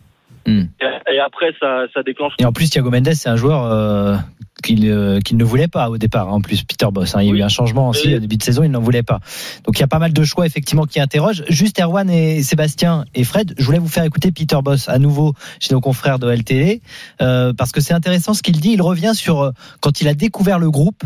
Mm. 0.47 0.61
Et, 0.81 1.13
et 1.15 1.19
après, 1.19 1.53
ça, 1.59 1.85
ça 1.93 2.03
déclenche. 2.03 2.33
Et 2.39 2.45
en 2.45 2.53
plus, 2.53 2.69
Thiago 2.69 2.89
Mendes, 2.89 3.13
c'est 3.13 3.27
un 3.29 3.35
joueur 3.35 3.65
euh, 3.65 4.15
qu'il 4.61 4.87
euh, 4.89 5.19
qu'il 5.19 5.37
ne 5.37 5.43
voulait 5.43 5.67
pas 5.67 5.89
au 5.89 5.97
départ. 5.97 6.27
hein, 6.29 6.33
En 6.33 6.41
plus, 6.41 6.63
Peter 6.63 6.87
Boss, 6.91 7.15
hein, 7.15 7.21
il 7.21 7.27
y 7.27 7.29
a 7.29 7.33
Oui. 7.33 7.39
eu 7.39 7.43
un 7.43 7.49
changement 7.49 7.89
aussi 7.89 8.07
Oui. 8.07 8.15
au 8.15 8.19
début 8.19 8.37
de 8.37 8.43
saison, 8.43 8.63
il 8.63 8.69
n'en 8.71 8.81
voulait 8.81 9.03
pas. 9.03 9.19
Donc 9.65 9.77
il 9.77 9.81
y 9.81 9.83
a 9.83 9.87
pas 9.87 9.99
mal 9.99 10.13
de 10.13 10.23
choix 10.23 10.45
effectivement 10.45 10.85
qui 10.85 10.99
interrogent. 10.99 11.43
Juste 11.49 11.79
Erwan 11.79 12.09
et 12.09 12.43
Sébastien 12.43 13.05
et 13.15 13.23
Fred, 13.23 13.53
je 13.57 13.63
voulais 13.65 13.79
vous 13.79 13.87
faire 13.87 14.03
écouter 14.03 14.31
Peter 14.31 14.57
Boss 14.63 14.89
à 14.89 14.99
nouveau 14.99 15.33
chez 15.59 15.73
nos 15.73 15.81
confrères 15.81 16.19
de 16.19 16.29
LTE 16.31 16.81
euh, 17.21 17.53
parce 17.53 17.71
que 17.71 17.81
c'est 17.81 17.93
intéressant 17.93 18.33
ce 18.33 18.41
qu'il 18.41 18.59
dit. 18.59 18.71
Il 18.71 18.81
revient 18.81 19.13
sur 19.15 19.41
euh, 19.41 19.51
quand 19.81 20.01
il 20.01 20.07
a 20.07 20.13
découvert 20.13 20.59
le 20.59 20.69
groupe. 20.71 21.03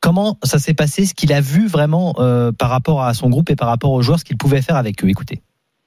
Comment 0.00 0.38
ça 0.44 0.58
s'est 0.60 0.74
passé, 0.74 1.06
ce 1.06 1.14
qu'il 1.14 1.32
a 1.32 1.40
vu 1.40 1.66
vraiment 1.66 2.14
euh, 2.18 2.52
par 2.52 2.70
rapport 2.70 3.02
à 3.02 3.14
son 3.14 3.28
groupe 3.30 3.50
et 3.50 3.56
par 3.56 3.66
rapport 3.68 3.90
aux 3.90 4.00
joueurs, 4.02 4.20
ce 4.20 4.24
qu'il 4.24 4.36
pouvait 4.36 4.62
faire 4.62 4.76
avec 4.76 5.02
eux. 5.04 5.08
Écoutez. 5.08 5.42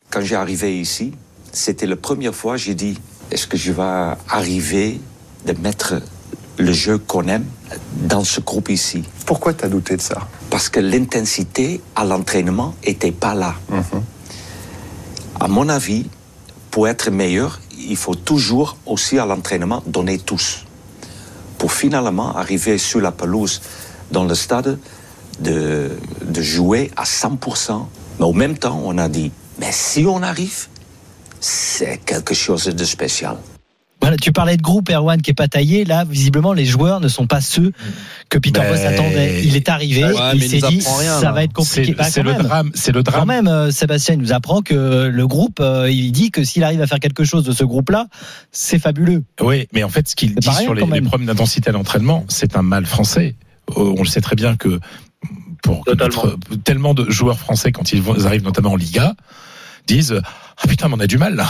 Quand 0.09 0.19
j'ai 0.21 0.35
arrivé 0.35 0.77
ici, 0.79 1.13
c'était 1.53 1.85
la 1.87 1.95
première 1.95 2.35
fois 2.35 2.57
j'ai 2.57 2.75
dit 2.75 2.97
est-ce 3.31 3.47
que 3.47 3.55
je 3.55 3.71
vais 3.71 4.13
arriver 4.27 4.99
de 5.47 5.53
mettre 5.53 5.93
le 6.57 6.71
jeu 6.73 6.97
qu'on 6.97 7.27
aime 7.27 7.45
dans 7.93 8.23
ce 8.23 8.41
groupe 8.41 8.69
ici 8.69 9.03
Pourquoi 9.25 9.53
t'as 9.53 9.67
douté 9.67 9.97
de 9.97 10.01
ça? 10.01 10.27
Parce 10.49 10.69
que 10.69 10.79
l'intensité 10.79 11.81
à 11.95 12.05
l'entraînement 12.05 12.75
était 12.83 13.11
pas 13.11 13.33
là. 13.33 13.55
À 15.39 15.47
mon 15.47 15.69
avis, 15.69 16.05
pour 16.69 16.87
être 16.87 17.09
meilleur, 17.09 17.59
il 17.77 17.97
faut 17.97 18.15
toujours 18.15 18.77
aussi 18.85 19.17
à 19.17 19.25
l'entraînement 19.25 19.81
donner 19.87 20.19
tous. 20.19 20.65
Pour 21.57 21.71
finalement 21.73 22.35
arriver 22.35 22.77
sur 22.77 23.01
la 23.01 23.11
pelouse 23.11 23.61
dans 24.11 24.23
le 24.23 24.35
stade 24.35 24.77
de, 25.39 25.91
de 26.23 26.41
jouer 26.41 26.91
à 26.95 27.03
100%. 27.03 27.85
Mais 28.19 28.25
au 28.25 28.33
même 28.33 28.57
temps, 28.57 28.81
on 28.83 28.97
a 28.97 29.07
dit, 29.07 29.31
mais 29.59 29.71
si 29.71 30.05
on 30.05 30.21
arrive, 30.21 30.67
c'est 31.39 31.97
quelque 32.05 32.33
chose 32.33 32.65
de 32.65 32.85
spécial. 32.85 33.37
Voilà, 34.01 34.17
tu 34.17 34.31
parlais 34.31 34.57
de 34.57 34.61
groupe 34.63 34.89
Erwan 34.89 35.21
qui 35.21 35.29
est 35.31 35.35
pas 35.35 35.47
taillé. 35.47 35.85
Là, 35.85 36.05
visiblement, 36.09 36.53
les 36.53 36.65
joueurs 36.65 36.99
ne 37.01 37.07
sont 37.07 37.27
pas 37.27 37.39
ceux 37.39 37.71
que 38.29 38.39
Peter 38.39 38.59
Mais- 38.63 38.69
Boss 38.69 38.79
attendait. 38.79 39.43
Il 39.43 39.55
est 39.55 39.69
arrivé, 39.69 40.03
Ouais, 40.03 40.11
il 40.33 40.41
s'est 40.43 40.57
dit 40.57 40.83
rien, 40.99 41.19
ça 41.19 41.31
va 41.31 41.43
être 41.43 41.53
compliqué. 41.53 41.85
C'est 41.85 42.23
Bah, 42.23 42.31
quand 42.31 42.37
le 42.37 42.43
drame, 42.43 42.71
c'est 42.73 42.91
le 42.91 43.03
Quand 43.03 43.11
drame. 43.11 43.27
même, 43.27 43.47
euh, 43.47 43.69
Sébastien 43.71 44.15
nous 44.15 44.33
apprend 44.33 44.61
que 44.61 45.07
le 45.13 45.27
groupe, 45.27 45.59
euh, 45.59 45.89
il 45.91 46.11
dit 46.11 46.31
que 46.31 46.43
s'il 46.43 46.63
arrive 46.63 46.81
à 46.81 46.87
faire 46.87 46.99
quelque 46.99 47.23
chose 47.23 47.43
de 47.43 47.51
ce 47.51 47.63
groupe-là, 47.63 48.07
c'est 48.51 48.79
fabuleux. 48.79 49.23
Oui, 49.39 49.67
mais 49.71 49.83
en 49.83 49.89
fait, 49.89 50.07
ce 50.09 50.15
qu'il 50.15 50.33
dit 50.33 50.47
sur 50.51 50.73
les, 50.73 50.81
quand 50.81 50.89
les 50.89 51.01
problèmes 51.01 51.27
d'intensité 51.27 51.69
à 51.69 51.73
l'entraînement, 51.73 52.25
c'est 52.27 52.55
un 52.57 52.63
mal 52.63 52.85
français. 52.87 53.35
Euh, 53.77 53.93
On 53.97 54.01
le 54.01 54.07
sait 54.07 54.21
très 54.21 54.35
bien 54.35 54.55
que 54.55 54.79
pour 55.61 55.85
tellement 56.63 56.95
de 56.95 57.07
joueurs 57.11 57.37
français 57.37 57.71
quand 57.71 57.93
ils 57.93 58.01
arrivent 58.25 58.43
notamment 58.43 58.71
en 58.71 58.75
Liga 58.75 59.13
disent 59.87 60.19
ah 60.63 60.67
putain 60.67 60.87
mais 60.89 60.95
on 60.97 60.99
a 60.99 61.07
du 61.07 61.17
mal 61.17 61.35
là. 61.35 61.47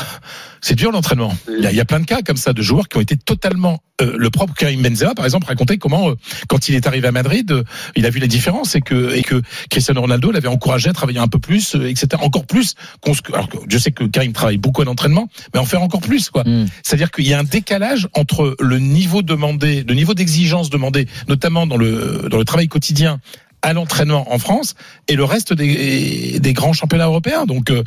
C'est 0.63 0.75
dur 0.75 0.91
l'entraînement. 0.91 1.35
Il 1.49 1.63
y, 1.63 1.65
a, 1.67 1.71
il 1.71 1.75
y 1.75 1.79
a 1.81 1.85
plein 1.85 1.99
de 1.99 2.05
cas 2.05 2.21
comme 2.21 2.37
ça 2.37 2.53
de 2.53 2.61
joueurs 2.61 2.87
qui 2.87 2.97
ont 2.97 3.01
été 3.01 3.17
totalement 3.17 3.81
euh, 3.99 4.13
le 4.15 4.29
propre 4.29 4.53
Karim 4.53 4.81
Benzema 4.83 5.15
par 5.15 5.25
exemple 5.25 5.47
racontait 5.47 5.77
comment 5.77 6.11
euh, 6.11 6.15
quand 6.47 6.69
il 6.69 6.75
est 6.75 6.85
arrivé 6.85 7.07
à 7.07 7.11
Madrid 7.11 7.51
euh, 7.51 7.63
il 7.95 8.05
a 8.05 8.09
vu 8.11 8.19
la 8.19 8.27
différence 8.27 8.75
et 8.75 8.81
que 8.81 9.15
et 9.15 9.23
que 9.23 9.41
Cristiano 9.71 10.01
Ronaldo 10.01 10.31
l'avait 10.31 10.47
encouragé 10.47 10.89
à 10.89 10.93
travailler 10.93 11.17
un 11.19 11.27
peu 11.27 11.39
plus 11.39 11.75
euh, 11.75 11.89
etc 11.89 12.21
encore 12.23 12.45
plus 12.45 12.75
qu'on 13.01 13.13
se- 13.15 13.21
alors 13.33 13.49
que 13.49 13.57
je 13.67 13.77
sais 13.79 13.91
que 13.91 14.03
Karim 14.03 14.33
travaille 14.33 14.57
beaucoup 14.57 14.81
à 14.83 14.85
l'entraînement 14.85 15.27
mais 15.53 15.59
en 15.59 15.65
faire 15.65 15.81
encore 15.81 16.01
plus 16.01 16.29
quoi. 16.29 16.43
Mm. 16.43 16.67
c'est-à-dire 16.83 17.09
qu'il 17.11 17.27
y 17.27 17.33
a 17.33 17.39
un 17.39 17.43
décalage 17.43 18.07
entre 18.13 18.55
le 18.59 18.77
niveau 18.79 19.23
demandé, 19.23 19.83
le 19.87 19.93
niveau 19.95 20.13
d'exigence 20.13 20.69
demandé, 20.69 21.07
notamment 21.27 21.65
dans 21.67 21.77
le 21.77 22.27
dans 22.29 22.37
le 22.37 22.45
travail 22.45 22.67
quotidien 22.67 23.19
à 23.63 23.73
l'entraînement 23.73 24.31
en 24.33 24.39
France 24.39 24.73
et 25.07 25.15
le 25.15 25.23
reste 25.23 25.53
des, 25.53 26.39
des 26.39 26.53
grands 26.53 26.73
championnats 26.73 27.05
européens. 27.05 27.45
Donc 27.45 27.69
euh, 27.69 27.83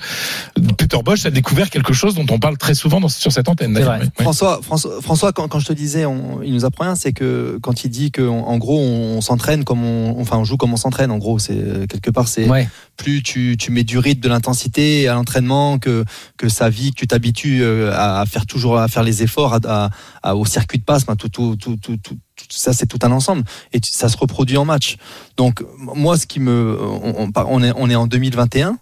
Peter 0.78 0.98
Bosch 1.04 1.26
a 1.26 1.30
découvert 1.30 1.70
quelque 1.70 1.92
chose 1.92 2.14
dont 2.14 2.26
on 2.30 2.38
parle 2.38 2.56
très 2.58 2.74
souvent 2.74 3.00
dans- 3.00 3.08
sur 3.08 3.32
cette 3.32 3.48
antenne. 3.48 3.76
Vrai. 3.78 4.00
François, 4.20 4.60
François, 4.62 5.00
François, 5.02 5.32
quand, 5.32 5.48
quand 5.48 5.58
je 5.58 5.66
te 5.66 5.72
disais, 5.72 6.06
on, 6.06 6.42
il 6.42 6.52
nous 6.52 6.64
apprend 6.64 6.84
rien, 6.84 6.94
c'est 6.94 7.12
que 7.12 7.58
quand 7.62 7.84
il 7.84 7.88
dit 7.90 8.12
qu'en 8.12 8.22
en 8.46 8.56
gros, 8.58 8.78
on, 8.80 9.20
s'entraîne 9.20 9.64
comme 9.64 9.84
on, 9.84 10.20
enfin, 10.20 10.38
on 10.38 10.44
joue 10.44 10.56
comme 10.56 10.72
on 10.72 10.76
s'entraîne. 10.76 11.10
En 11.10 11.18
gros, 11.18 11.38
c'est 11.38 11.87
quelque 11.88 12.10
part, 12.10 12.28
c'est 12.28 12.48
Ouais. 12.48 12.68
plus 12.96 13.22
tu, 13.22 13.56
tu 13.58 13.70
mets 13.72 13.84
du 13.84 13.98
rythme, 13.98 14.20
de 14.20 14.28
l'intensité 14.28 15.08
à 15.08 15.14
l'entraînement, 15.14 15.78
que 15.78 16.04
que 16.37 16.48
sa 16.48 16.68
vie, 16.68 16.90
que 16.90 16.96
tu 17.00 17.06
t'habitues 17.06 17.62
euh, 17.62 17.90
à, 17.92 18.20
à 18.20 18.26
faire 18.26 18.46
toujours 18.46 18.78
à 18.78 18.87
faire 18.88 19.02
les 19.02 19.22
efforts, 19.22 19.54
à, 19.54 19.58
à- 19.66 19.90
à- 20.22 20.37
au 20.37 20.44
circuit 20.46 20.78
de 20.78 20.84
passe, 20.84 21.04
ben, 21.06 21.16
tout, 21.16 21.28
tout, 21.28 21.56
tout- 21.56 21.76
tout 21.76 22.16
ça, 22.51 22.73
c'est 22.73 22.87
tout 22.87 22.99
un 23.03 23.11
ensemble 23.12 23.44
et 23.73 23.79
ça 23.83 24.09
se 24.09 24.16
reproduit 24.16 24.57
en 24.57 24.64
match. 24.64 24.97
Donc 25.37 25.64
moi, 25.79 26.16
ce 26.18 26.27
qui 26.27 26.40
me, 26.40 26.79
on, 26.81 27.62
est, 27.62 27.73
on 27.77 27.90
est 27.90 27.94
en 27.94 28.07
2021. 28.07 28.79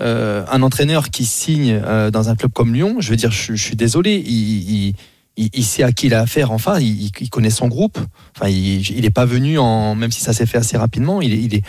Euh, 0.00 0.44
un 0.52 0.62
entraîneur 0.62 1.08
qui 1.10 1.24
signe 1.24 1.80
euh, 1.82 2.10
dans 2.10 2.28
un 2.28 2.36
club 2.36 2.52
comme 2.52 2.74
Lyon, 2.74 2.96
je 2.98 3.08
veux 3.10 3.16
dire, 3.16 3.30
je, 3.30 3.54
je 3.54 3.62
suis 3.62 3.76
désolé, 3.76 4.16
il, 4.16 4.88
il, 4.88 4.94
il, 5.38 5.50
il 5.54 5.64
sait 5.64 5.82
à 5.84 5.90
qui 5.92 6.06
il 6.06 6.14
a 6.14 6.20
affaire. 6.20 6.50
Enfin, 6.52 6.78
il, 6.80 7.10
il 7.20 7.30
connaît 7.30 7.48
son 7.50 7.68
groupe. 7.68 7.98
Enfin, 8.36 8.48
il, 8.50 8.88
il 8.90 9.04
est 9.06 9.10
pas 9.10 9.24
venu 9.24 9.58
en, 9.58 9.94
même 9.94 10.10
si 10.10 10.20
ça 10.20 10.34
s'est 10.34 10.44
fait 10.46 10.58
assez 10.58 10.76
rapidement, 10.76 11.22
il 11.22 11.32
est, 11.32 11.38
il 11.42 11.54
est, 11.54 11.62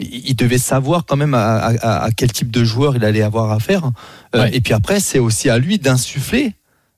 il 0.00 0.34
devait 0.34 0.58
savoir 0.58 1.04
quand 1.06 1.16
même 1.16 1.34
à, 1.34 1.56
à- 1.56 2.04
à 2.04 2.10
quel 2.10 2.32
type 2.32 2.50
de 2.50 2.64
joueur 2.64 2.96
il 2.96 3.04
allait 3.04 3.22
avoir 3.22 3.52
affaire. 3.52 3.84
Euh, 4.34 4.42
Ouais. 4.42 4.50
Et 4.56 4.60
puis 4.60 4.74
après, 4.74 4.98
c'est 5.00 5.18
aussi 5.20 5.48
à 5.48 5.58
lui 5.58 5.78
d'insuffler. 5.78 6.54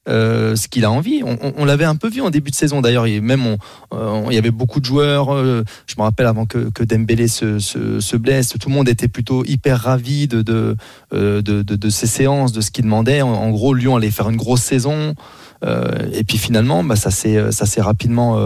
Euh, 0.08 0.56
ce 0.56 0.66
qu'il 0.68 0.84
a 0.84 0.90
envie. 0.90 1.22
On, 1.24 1.36
on- 1.42 1.52
on 1.58 1.64
l'avait 1.64 1.84
un 1.84 1.94
peu 1.96 2.08
vu 2.08 2.20
en 2.22 2.30
début 2.30 2.50
de 2.50 2.56
saison 2.56 2.80
d'ailleurs. 2.80 3.06
Il- 3.06 3.20
Même 3.22 3.46
on, 3.46 3.58
euh, 3.94 4.22
il 4.30 4.34
y 4.34 4.38
avait 4.38 4.50
beaucoup 4.50 4.80
de 4.80 4.84
joueurs. 4.86 5.32
euh, 5.34 5.62
je 5.86 5.94
me 5.98 6.02
rappelle 6.02 6.26
avant 6.26 6.46
que, 6.46 6.70
que 6.70 6.82
Dembélé 6.82 7.28
se, 7.28 7.58
se, 7.58 8.00
se 8.00 8.16
blesse, 8.16 8.48
tout 8.58 8.68
le 8.68 8.74
monde 8.74 8.88
était 8.88 9.08
plutôt 9.08 9.44
hyper 9.44 9.78
ravi 9.80 10.26
de 10.26 10.40
de, 10.42 10.76
de, 11.12 11.40
de, 11.40 11.62
de 11.62 11.90
ces 11.90 12.06
séances, 12.06 12.52
de 12.52 12.60
ce 12.60 12.70
qu'il 12.70 12.84
demandait. 12.84 13.20
En, 13.22 13.28
en 13.32 13.50
gros, 13.50 13.74
Lyon 13.74 13.96
allait 13.96 14.10
faire 14.10 14.30
une 14.30 14.36
grosse 14.36 14.62
saison. 14.62 15.14
Et 16.14 16.24
puis 16.24 16.38
finalement, 16.38 16.82
bah, 16.82 16.96
ça 16.96 17.10
s'est 17.10 17.52
ça 17.52 17.66
s'est 17.66 17.82
rapidement 17.82 18.38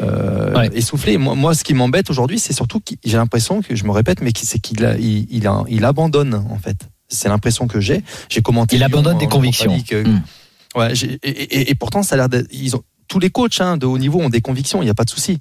Ouais. 0.00 0.68
essoufflé. 0.74 1.16
Moi, 1.16 1.34
moi, 1.34 1.54
ce 1.54 1.64
qui 1.64 1.74
m'embête 1.74 2.10
aujourd'hui, 2.10 2.38
c'est 2.38 2.52
surtout 2.52 2.80
que 2.80 2.94
j'ai 3.04 3.16
l'impression 3.16 3.62
que 3.62 3.74
je 3.76 3.84
me 3.84 3.90
répète, 3.92 4.20
mais 4.20 4.30
c'est 4.36 4.58
qu'il 4.58 4.84
a- 4.84 4.96
il, 4.98 5.26
il, 5.30 5.46
a- 5.46 5.64
il 5.68 5.84
abandonne 5.84 6.34
en 6.34 6.58
fait. 6.58 6.76
C'est 7.08 7.28
l'impression 7.28 7.66
que 7.68 7.80
j'ai. 7.80 8.02
J'ai 8.28 8.42
commenté. 8.42 8.76
Il 8.76 8.80
Lyon 8.80 8.86
abandonne 8.86 9.18
des 9.18 9.26
convictions. 9.28 9.72
League, 9.74 9.92
euh, 9.94 10.04
Mm. 10.04 10.22
Ouais, 10.74 10.92
et, 11.22 11.28
et- 11.30 11.70
et 11.70 11.74
pourtant, 11.74 12.02
ça 12.02 12.14
a 12.14 12.26
l'air 12.28 12.42
ils 12.50 12.74
ont 12.76 12.82
tous 13.08 13.18
les 13.18 13.30
coachs 13.30 13.60
hein, 13.60 13.76
de 13.76 13.84
haut 13.86 13.98
niveau 13.98 14.20
ont 14.20 14.30
des 14.30 14.40
convictions. 14.40 14.80
Il 14.80 14.86
n'y 14.86 14.90
a 14.90 14.94
pas 14.94 15.04
de 15.04 15.10
souci. 15.10 15.38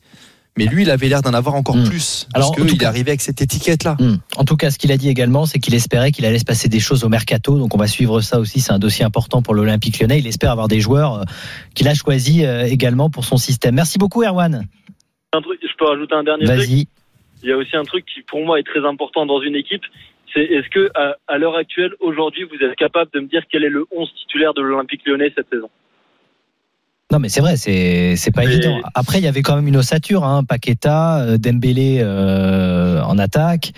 Mais 0.57 0.65
lui, 0.65 0.81
il 0.83 0.89
avait 0.91 1.07
l'air 1.07 1.21
d'en 1.21 1.33
avoir 1.33 1.55
encore 1.55 1.77
Mm. 1.77 1.85
plus. 1.85 2.27
Alors, 2.33 2.51
parce 2.53 2.69
qu'il 2.69 2.81
est 2.81 2.85
arrivé 2.85 3.11
avec 3.11 3.21
cette 3.21 3.41
étiquette-là. 3.41 3.95
Hmm. 3.97 4.17
En 4.35 4.43
tout 4.43 4.57
cas, 4.57 4.69
ce 4.69 4.77
qu'il 4.77 4.91
a 4.91 4.97
dit 4.97 5.07
également, 5.07 5.45
c'est 5.45 5.59
qu'il 5.59 5.73
espérait 5.73 6.11
qu'il 6.11 6.25
allait 6.25 6.39
se 6.39 6.43
passer 6.43 6.67
des 6.67 6.81
choses 6.81 7.05
au 7.05 7.09
mercato. 7.09 7.57
Donc, 7.57 7.73
on 7.73 7.77
va 7.77 7.87
suivre 7.87 8.19
ça 8.19 8.37
aussi. 8.37 8.59
C'est 8.59 8.73
un 8.73 8.79
dossier 8.79 9.05
important 9.05 9.41
pour 9.41 9.53
l'Olympique 9.53 9.97
lyonnais. 10.01 10.19
Il 10.19 10.27
espère 10.27 10.51
avoir 10.51 10.67
des 10.67 10.81
joueurs 10.81 11.19
euh, 11.19 11.23
qu'il 11.73 11.87
a 11.87 11.93
choisis 11.93 12.43
euh, 12.43 12.63
également 12.65 13.09
pour 13.09 13.23
son 13.23 13.37
système. 13.37 13.75
Merci 13.75 13.97
beaucoup, 13.97 14.23
Erwan. 14.23 14.67
Un 15.31 15.41
truc, 15.41 15.57
je 15.61 15.73
peux 15.79 15.85
rajouter 15.85 16.15
un 16.15 16.23
dernier 16.25 16.43
truc? 16.43 16.57
Vas-y. 16.57 16.87
Il 17.43 17.49
y 17.49 17.53
a 17.53 17.55
aussi 17.55 17.77
un 17.77 17.85
truc 17.85 18.03
qui, 18.13 18.21
pour 18.23 18.43
moi, 18.45 18.59
est 18.59 18.63
très 18.63 18.85
important 18.85 19.25
dans 19.25 19.41
une 19.41 19.55
équipe. 19.55 19.83
C'est 20.33 20.41
est-ce 20.43 20.69
que, 20.69 20.89
à, 20.95 21.15
à 21.27 21.37
l'heure 21.37 21.55
actuelle, 21.55 21.91
aujourd'hui, 21.99 22.43
vous 22.45 22.65
êtes 22.65 22.75
capable 22.77 23.11
de 23.13 23.19
me 23.19 23.27
dire 23.27 23.41
quel 23.51 23.63
est 23.63 23.69
le 23.69 23.85
11 23.95 24.09
titulaire 24.21 24.53
de 24.53 24.61
l'Olympique 24.61 25.01
lyonnais 25.05 25.31
cette 25.35 25.47
saison? 25.51 25.69
Non, 27.11 27.19
mais 27.19 27.27
c'est 27.27 27.41
vrai, 27.41 27.57
c'est 27.57 28.15
c'est 28.15 28.31
pas 28.31 28.45
Mais- 28.45 28.53
évident. 28.53 28.79
Après, 28.95 29.17
il 29.19 29.23
y 29.25 29.27
avait 29.27 29.41
quand 29.41 29.55
même 29.57 29.67
une 29.67 29.75
ossature, 29.77 30.23
hein, 30.23 30.43
Paqueta, 30.45 31.19
euh, 31.23 31.37
Dembélé 31.37 31.97
euh, 32.01 33.01
en 33.01 33.17
attaque, 33.17 33.73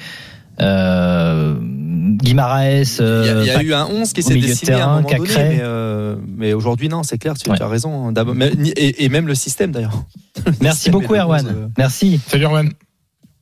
euh, 0.62 1.56
Guimaraes. 1.60 3.00
Il 3.00 3.26
y 3.26 3.30
a, 3.30 3.42
il 3.42 3.46
y 3.48 3.50
a 3.50 3.64
eu 3.64 3.74
un 3.74 3.86
11 3.88 4.14
qui 4.14 4.22
s'est 4.22 4.36
milieu 4.36 4.46
de 4.46 4.52
dessiné 4.52 4.74
à 4.74 4.88
un 4.88 5.02
moment 5.02 5.10
donné, 5.18 5.30
mais, 5.36 5.60
euh, 5.62 6.16
mais 6.38 6.54
aujourd'hui 6.54 6.90
non, 6.90 7.02
c'est 7.02 7.18
clair, 7.18 7.34
tu, 7.36 7.50
Ouais. 7.50 7.58
tu 7.58 7.64
as 7.64 7.68
raison. 7.68 8.12
D'abord- 8.12 8.36
mais- 8.36 8.52
et, 8.78 9.04
et 9.06 9.10
même 9.10 9.26
le 9.28 9.36
système 9.36 9.72
d'ailleurs. 9.72 10.04
Le 10.46 10.52
Merci 10.62 10.78
système 10.84 10.94
beaucoup, 10.94 11.16
et 11.16 11.18
le 11.18 11.24
11, 11.24 11.30
Erwan. 11.44 11.48
euh, 11.48 11.68
Merci. 11.78 12.20
Salut 12.28 12.46
Erwan. 12.46 12.70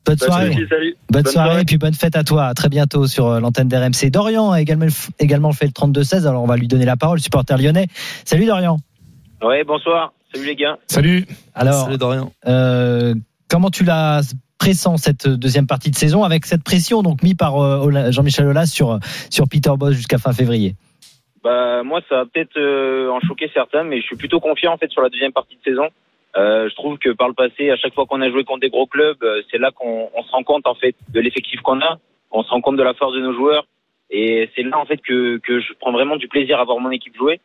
Bonne 0.06 0.18
soirée. 0.18 0.52
salut. 0.52 0.96
Bonne, 1.10 1.22
Bonne 1.24 1.26
soirée, 1.32 1.48
soirée. 1.50 1.62
et 1.62 1.66
puis 1.66 1.78
bonne 1.78 1.94
fête 1.94 2.16
à 2.16 2.24
toi. 2.24 2.46
À 2.46 2.54
très 2.54 2.70
bientôt 2.70 3.08
sur 3.08 3.28
euh, 3.28 3.40
l'antenne 3.40 3.68
d'RMC. 3.68 4.10
Dorian 4.12 4.52
a 4.52 4.60
également, 4.62 4.88
également 5.20 5.52
fait 5.54 5.66
le 5.66 5.72
32-16, 5.72 6.28
alors 6.28 6.44
on 6.44 6.48
va 6.48 6.58
lui 6.58 6.68
donner 6.68 6.86
la 6.86 6.98
parole, 6.98 7.20
supporter 7.20 7.58
lyonnais. 7.62 7.88
Salut 8.26 8.46
Dorian. 8.46 8.78
Ouais, 9.44 9.64
bonsoir. 9.64 10.14
Salut 10.34 10.46
les 10.48 10.56
gars. 10.56 10.78
Salut. 10.88 11.26
Alors, 11.54 11.86
Salut 11.86 11.98
Dorian. 11.98 12.32
euh, 12.48 13.14
comment 13.50 13.70
tu 13.70 13.84
la 13.84 14.22
pressens 14.58 14.98
cette 14.98 15.28
deuxième 15.28 15.68
partie 15.68 15.92
de 15.92 15.96
saison 15.96 16.24
avec 16.24 16.46
cette 16.46 16.64
pression 16.64 17.02
donc 17.04 17.22
mise 17.24 17.34
par 17.36 17.58
euh, 17.62 18.12
Jean-Michel 18.12 18.48
Aulas 18.48 18.68
sur, 18.68 19.00
sur 19.30 19.48
Peter 19.48 19.72
Boss 19.78 19.94
jusqu'à 19.96 20.18
fin 20.20 20.34
février? 20.34 20.76
Bah 21.44 21.82
moi 21.84 22.02
ça 22.08 22.18
va 22.18 22.26
peut-être 22.32 22.56
euh, 22.58 23.10
en 23.10 23.20
choquer 23.22 23.50
certains, 23.54 23.84
mais 23.84 24.00
je 24.00 24.06
suis 24.06 24.16
plutôt 24.16 24.40
confiant 24.40 24.74
en 24.74 24.78
fait 24.78 24.92
sur 24.92 25.02
la 25.02 25.10
deuxième 25.10 25.32
partie 25.32 25.56
de 25.56 25.62
saison. 25.64 25.88
Euh, 26.38 26.70
je 26.70 26.76
trouve 26.76 26.98
que 26.98 27.10
par 27.10 27.28
le 27.28 27.34
passé, 27.34 27.72
à 27.72 27.76
chaque 27.76 27.94
fois 27.94 28.06
qu'on 28.06 28.22
a 28.22 28.30
joué 28.30 28.46
contre 28.46 28.62
des 28.62 28.70
gros 28.70 28.86
clubs, 28.86 29.22
euh, 29.22 29.42
c'est 29.52 29.58
là 29.58 29.72
qu'on 29.72 30.10
on 30.16 30.24
se 30.24 30.32
rend 30.32 30.44
compte 30.44 30.66
en 30.66 30.76
fait 30.76 30.96
de 31.10 31.20
l'effectif 31.20 31.60
qu'on 31.62 31.82
a, 31.82 32.00
on 32.32 32.44
se 32.44 32.50
rend 32.50 32.62
compte 32.62 32.78
de 32.78 32.84
la 32.84 32.94
force 32.94 33.14
de 33.14 33.20
nos 33.20 33.34
joueurs, 33.34 33.66
et 34.10 34.50
c'est 34.56 34.64
là 34.64 34.78
en 34.78 34.86
fait 34.86 35.02
que, 35.02 35.40
que 35.40 35.60
je 35.60 35.74
prends 35.80 35.92
vraiment 35.92 36.16
du 36.16 36.30
plaisir 36.30 36.60
à 36.60 36.64
voir 36.64 36.80
mon 36.80 36.92
équipe 36.92 37.18
jouer. 37.18 37.42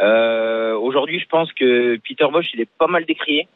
Euh, 0.00 0.76
Aujourd'hui, 0.76 1.18
je 1.18 1.26
pense 1.26 1.52
que 1.52 1.96
Peter 2.08 2.26
Bosch 2.30 2.46
il 2.54 2.60
est 2.60 2.68
pas 2.78 2.86
mal 2.86 3.04
décrié, 3.04 3.48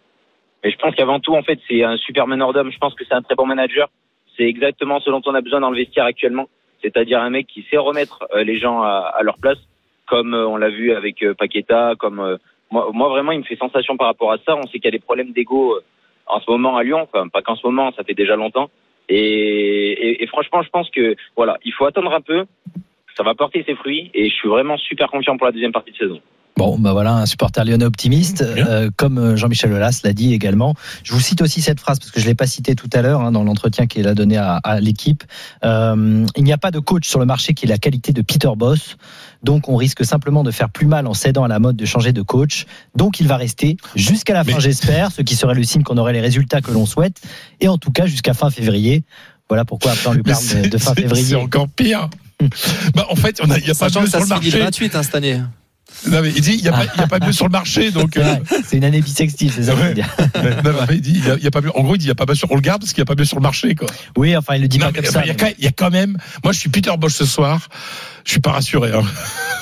mais 0.64 0.72
je 0.72 0.76
pense 0.76 0.94
qu'avant 0.96 1.20
tout 1.20 1.36
en 1.36 1.42
fait 1.42 1.60
c'est 1.68 1.84
un 1.84 1.96
super 1.96 2.26
meneur 2.26 2.52
d'homme. 2.52 2.72
Je 2.72 2.78
pense 2.78 2.94
que 2.94 3.04
c'est 3.04 3.14
un 3.14 3.22
très 3.22 3.36
bon 3.36 3.46
manager. 3.46 3.88
C'est 4.36 4.44
exactement 4.44 4.98
ce 4.98 5.08
dont 5.10 5.22
on 5.26 5.36
a 5.36 5.40
besoin 5.40 5.60
dans 5.60 5.70
le 5.70 5.76
vestiaire 5.76 6.04
actuellement, 6.04 6.48
c'est-à-dire 6.82 7.20
un 7.20 7.30
mec 7.30 7.46
qui 7.46 7.64
sait 7.70 7.76
remettre 7.76 8.24
euh, 8.34 8.42
les 8.42 8.58
gens 8.58 8.82
à, 8.82 9.12
à 9.16 9.22
leur 9.22 9.38
place, 9.38 9.58
comme 10.06 10.34
euh, 10.34 10.48
on 10.48 10.56
l'a 10.56 10.70
vu 10.70 10.92
avec 10.92 11.24
Paqueta, 11.38 11.94
comme 11.96 12.38
moi, 12.70 13.08
vraiment 13.08 13.32
il 13.32 13.38
me 13.38 13.44
fait 13.44 13.56
sensation 13.56 13.96
par 13.96 14.08
rapport 14.08 14.32
à 14.32 14.38
ça. 14.38 14.56
On 14.56 14.66
sait 14.66 14.78
qu'il 14.78 14.86
y 14.86 14.88
a 14.88 14.92
des 14.92 14.98
problèmes 14.98 15.32
d'ego 15.32 15.74
euh, 15.74 15.84
en 16.26 16.40
ce 16.40 16.50
moment 16.50 16.76
à 16.76 16.82
Lyon, 16.82 17.02
enfin 17.02 17.28
pas 17.28 17.42
qu'en 17.42 17.56
ce 17.56 17.66
moment, 17.66 17.92
ça 17.92 18.04
fait 18.04 18.14
déjà 18.14 18.36
longtemps. 18.36 18.70
Et, 19.08 19.16
et, 19.16 20.22
et 20.22 20.26
franchement, 20.26 20.62
je 20.62 20.70
pense 20.70 20.88
que 20.90 21.14
voilà, 21.36 21.58
il 21.64 21.72
faut 21.72 21.84
attendre 21.84 22.12
un 22.12 22.20
peu. 22.20 22.44
Ça 23.16 23.22
va 23.22 23.34
porter 23.34 23.62
ses 23.64 23.76
fruits 23.76 24.10
et 24.12 24.28
je 24.28 24.34
suis 24.34 24.48
vraiment 24.48 24.76
super 24.76 25.08
confiant 25.08 25.36
pour 25.36 25.46
la 25.46 25.52
deuxième 25.52 25.72
partie 25.72 25.92
de 25.92 25.96
saison. 25.96 26.20
Bon, 26.56 26.78
bah 26.78 26.92
voilà, 26.92 27.14
un 27.14 27.26
supporter 27.26 27.64
lyonnais 27.64 27.84
optimiste, 27.84 28.42
euh, 28.42 28.88
comme 28.96 29.18
euh, 29.18 29.34
Jean-Michel 29.36 29.72
Aulas 29.72 30.02
l'a 30.04 30.12
dit 30.12 30.32
également. 30.32 30.74
Je 31.02 31.12
vous 31.12 31.18
cite 31.18 31.42
aussi 31.42 31.60
cette 31.60 31.80
phrase 31.80 31.98
parce 31.98 32.12
que 32.12 32.20
je 32.20 32.26
l'ai 32.26 32.36
pas 32.36 32.46
citée 32.46 32.76
tout 32.76 32.88
à 32.92 33.02
l'heure 33.02 33.22
hein, 33.22 33.32
dans 33.32 33.42
l'entretien 33.42 33.86
qu'il 33.88 34.06
a 34.06 34.14
donné 34.14 34.36
à, 34.36 34.54
à 34.62 34.78
l'équipe. 34.78 35.24
Euh, 35.64 36.24
il 36.36 36.44
n'y 36.44 36.52
a 36.52 36.56
pas 36.58 36.70
de 36.70 36.78
coach 36.78 37.08
sur 37.08 37.18
le 37.18 37.26
marché 37.26 37.54
qui 37.54 37.66
ait 37.66 37.68
la 37.68 37.78
qualité 37.78 38.12
de 38.12 38.22
Peter 38.22 38.50
Boss, 38.56 38.96
donc 39.42 39.68
on 39.68 39.74
risque 39.74 40.04
simplement 40.04 40.44
de 40.44 40.52
faire 40.52 40.70
plus 40.70 40.86
mal 40.86 41.08
en 41.08 41.14
cédant 41.14 41.42
à 41.42 41.48
la 41.48 41.58
mode 41.58 41.74
de 41.74 41.84
changer 41.86 42.12
de 42.12 42.22
coach. 42.22 42.66
Donc 42.94 43.18
il 43.18 43.26
va 43.26 43.36
rester 43.36 43.76
jusqu'à 43.96 44.32
la 44.34 44.44
fin, 44.44 44.52
Mais- 44.54 44.60
j'espère, 44.60 45.10
ce 45.10 45.22
qui 45.22 45.34
serait 45.34 45.54
le 45.54 45.64
signe 45.64 45.82
qu'on 45.82 45.98
aurait 45.98 46.12
les 46.12 46.20
résultats 46.20 46.60
que 46.60 46.70
l'on 46.70 46.86
souhaite, 46.86 47.20
et 47.60 47.66
en 47.66 47.78
tout 47.78 47.90
cas 47.90 48.06
jusqu'à 48.06 48.32
fin 48.32 48.50
février. 48.50 49.02
Voilà 49.48 49.64
pourquoi 49.64 49.90
après 49.90 50.08
on 50.08 50.12
lui 50.12 50.22
parle 50.22 50.42
de, 50.62 50.68
de 50.68 50.78
fin 50.78 50.94
c'est- 50.94 51.02
C'est 51.02 51.08
février. 51.08 51.34
encore 51.34 51.68
pire. 51.68 52.08
bah, 52.94 53.06
en 53.10 53.16
fait, 53.16 53.40
a- 53.40 53.44
il 53.44 53.64
n'y 53.64 53.70
a 53.70 53.74
pas 53.74 53.74
Sachant 53.88 54.00
mieux 54.02 54.06
que 54.06 54.12
ça 54.12 54.18
sur 54.20 54.26
le 54.36 54.40
marché. 54.40 54.58
28 54.60 54.94
hein, 54.94 55.02
cette 55.02 55.14
année. 55.16 55.40
Non, 56.08 56.20
mais 56.22 56.30
il 56.34 56.40
dit, 56.40 56.54
il 56.54 56.62
n'y 56.62 56.68
a, 56.68 56.74
a 56.98 57.06
pas 57.06 57.18
mieux 57.18 57.32
sur 57.32 57.46
le 57.46 57.52
marché. 57.52 57.90
Donc, 57.90 58.12
C'est 58.14 58.22
euh, 58.24 58.36
C'est 58.66 58.76
une 58.76 58.84
année 58.84 59.00
bissextile, 59.00 59.52
c'est 59.52 59.64
ça 59.64 59.74
Ouais. 59.74 59.94
non, 60.64 60.72
mais 60.88 60.94
il 60.96 61.00
dit, 61.00 61.20
il 61.38 61.42
y 61.42 61.46
a, 61.46 61.50
pas 61.50 61.60
mieux. 61.60 61.76
En 61.76 61.82
gros, 61.82 61.94
il 61.94 61.98
dit, 61.98 62.04
il 62.04 62.08
n'y 62.08 62.12
a 62.12 62.14
pas 62.14 62.26
mieux 62.28 62.34
sur, 62.34 62.50
on 62.50 62.56
le 62.56 62.60
garde 62.60 62.82
parce 62.82 62.92
qu'il 62.92 63.00
n'y 63.02 63.06
a 63.10 63.14
pas 63.14 63.18
mieux 63.18 63.24
sur 63.24 63.36
le 63.38 63.42
marché, 63.42 63.74
quoi. 63.74 63.88
Oui, 64.16 64.36
enfin 64.36 64.54
il 64.56 64.62
le 64.62 64.68
dit 64.68 64.78
Non, 64.78 64.86
pas 64.86 64.92
mais, 64.92 65.02
comme 65.02 65.12
ça. 65.12 65.22
il 65.24 65.28
y 65.28 65.30
a 65.30 65.34
quand- 65.34 65.52
il 65.58 65.64
y, 65.64 65.68
a 65.68 65.72
quand 65.72 65.90
même, 65.90 66.16
moi, 66.42 66.52
je 66.52 66.58
suis 66.58 66.68
Peter 66.68 66.92
Bosch 66.98 67.14
ce 67.14 67.24
soir. 67.24 67.68
Je 68.24 68.30
suis 68.32 68.40
pas 68.40 68.52
rassuré, 68.52 68.92
hein. 68.92 69.02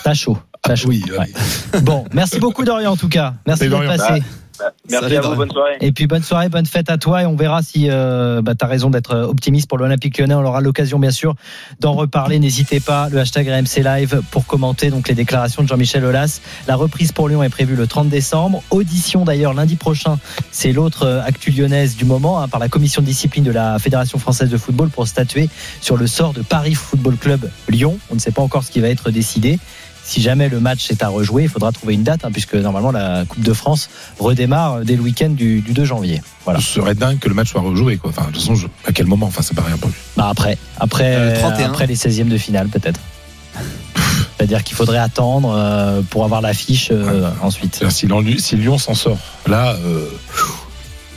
T'as 0.04 0.14
chaud. 0.14 0.38
T'as 0.62 0.76
chaud. 0.76 0.88
Oui, 0.88 1.04
Ouais. 1.18 1.80
Bon, 1.80 2.04
merci 2.12 2.38
beaucoup 2.38 2.64
Dorian 2.64 2.92
en 2.92 2.96
tout 2.96 3.08
cas. 3.08 3.34
Merci 3.46 3.68
d'être 3.68 3.84
passé. 3.96 4.22
Merci 4.90 5.04
Salut, 5.04 5.16
à 5.16 5.20
vous, 5.20 5.22
Dorian. 5.22 5.36
bonne 5.36 5.50
soirée. 5.50 5.76
Et 5.80 5.92
puis 5.92 6.06
bonne 6.06 6.22
soirée, 6.22 6.48
bonne 6.48 6.66
fête 6.66 6.90
à 6.90 6.98
toi 6.98 7.22
et 7.22 7.26
on 7.26 7.36
verra 7.36 7.62
si 7.62 7.88
euh, 7.90 8.42
bah, 8.42 8.54
tu 8.54 8.64
as 8.64 8.68
raison 8.68 8.90
d'être 8.90 9.16
optimiste 9.16 9.68
pour 9.68 9.78
l'Olympique 9.78 10.18
lyonnais. 10.18 10.34
On 10.34 10.44
aura 10.44 10.60
l'occasion 10.60 10.98
bien 10.98 11.10
sûr 11.10 11.34
d'en 11.80 11.92
reparler. 11.92 12.38
N'hésitez 12.38 12.80
pas, 12.80 13.08
le 13.08 13.18
hashtag 13.18 13.48
RMC 13.48 13.82
Live 13.82 14.22
pour 14.30 14.46
commenter 14.46 14.90
donc 14.90 15.08
les 15.08 15.14
déclarations 15.14 15.62
de 15.62 15.68
Jean-Michel 15.68 16.04
Aulas. 16.04 16.40
La 16.68 16.76
reprise 16.76 17.12
pour 17.12 17.28
Lyon 17.28 17.42
est 17.42 17.48
prévue 17.48 17.76
le 17.76 17.86
30 17.86 18.08
décembre. 18.08 18.62
Audition 18.70 19.24
d'ailleurs 19.24 19.54
lundi 19.54 19.76
prochain, 19.76 20.18
c'est 20.50 20.72
l'autre 20.72 21.06
euh, 21.06 21.22
actu 21.24 21.50
lyonnaise 21.50 21.96
du 21.96 22.04
moment 22.04 22.40
hein, 22.40 22.48
par 22.48 22.60
la 22.60 22.68
commission 22.68 23.02
de 23.02 23.06
discipline 23.06 23.44
de 23.44 23.52
la 23.52 23.78
Fédération 23.78 24.18
française 24.18 24.50
de 24.50 24.56
football 24.56 24.90
pour 24.90 25.06
statuer 25.06 25.48
sur 25.80 25.96
le 25.96 26.06
sort 26.06 26.32
de 26.32 26.42
Paris 26.42 26.74
Football 26.74 27.16
Club 27.16 27.50
Lyon. 27.68 27.98
On 28.10 28.14
ne 28.14 28.20
sait 28.20 28.32
pas 28.32 28.42
encore 28.42 28.64
ce 28.64 28.70
qui 28.70 28.80
va 28.80 28.88
être 28.88 29.10
décidé. 29.10 29.58
Si 30.04 30.20
jamais 30.20 30.48
le 30.48 30.58
match 30.60 30.90
est 30.90 31.02
à 31.02 31.08
rejouer, 31.08 31.44
il 31.44 31.48
faudra 31.48 31.70
trouver 31.72 31.94
une 31.94 32.02
date, 32.02 32.24
hein, 32.24 32.30
puisque 32.32 32.54
normalement 32.54 32.90
la 32.90 33.24
Coupe 33.26 33.42
de 33.42 33.52
France 33.52 33.88
redémarre 34.18 34.80
dès 34.80 34.96
le 34.96 35.02
week-end 35.02 35.30
du, 35.30 35.60
du 35.60 35.72
2 35.72 35.84
janvier. 35.84 36.20
Voilà. 36.44 36.58
Ce 36.60 36.66
serait 36.66 36.94
dingue 36.96 37.18
que 37.20 37.28
le 37.28 37.34
match 37.34 37.50
soit 37.52 37.60
rejoué, 37.60 37.98
quoi. 37.98 38.10
Enfin, 38.10 38.22
de 38.22 38.26
toute 38.32 38.36
façon, 38.40 38.54
je- 38.56 38.66
à 38.86 38.92
quel 38.92 39.06
moment? 39.06 39.26
Enfin, 39.26 39.42
c'est 39.42 39.54
pas 39.54 39.62
rien 39.62 39.76
pour 39.76 39.88
lui. 39.90 39.96
Bah 40.16 40.26
après, 40.28 40.58
après, 40.78 41.14
Euh, 41.16 41.38
31. 41.38 41.68
après 41.70 41.86
les 41.86 41.94
16e 41.96 42.28
de 42.28 42.36
finale 42.36 42.68
peut-être. 42.68 42.98
C'est-à-dire 44.36 44.64
qu'il 44.64 44.74
faudrait 44.76 44.98
attendre 44.98 45.54
euh, 45.56 46.02
pour 46.10 46.24
avoir 46.24 46.40
l'affiche 46.40 46.88
euh, 46.90 47.30
ensuite. 47.40 47.84
Si, 47.90 48.06
Lyon- 48.06 48.24
si 48.38 48.56
Lyon 48.56 48.78
s'en 48.78 48.94
sort, 48.94 49.18
là, 49.46 49.76
euh, 49.84 50.06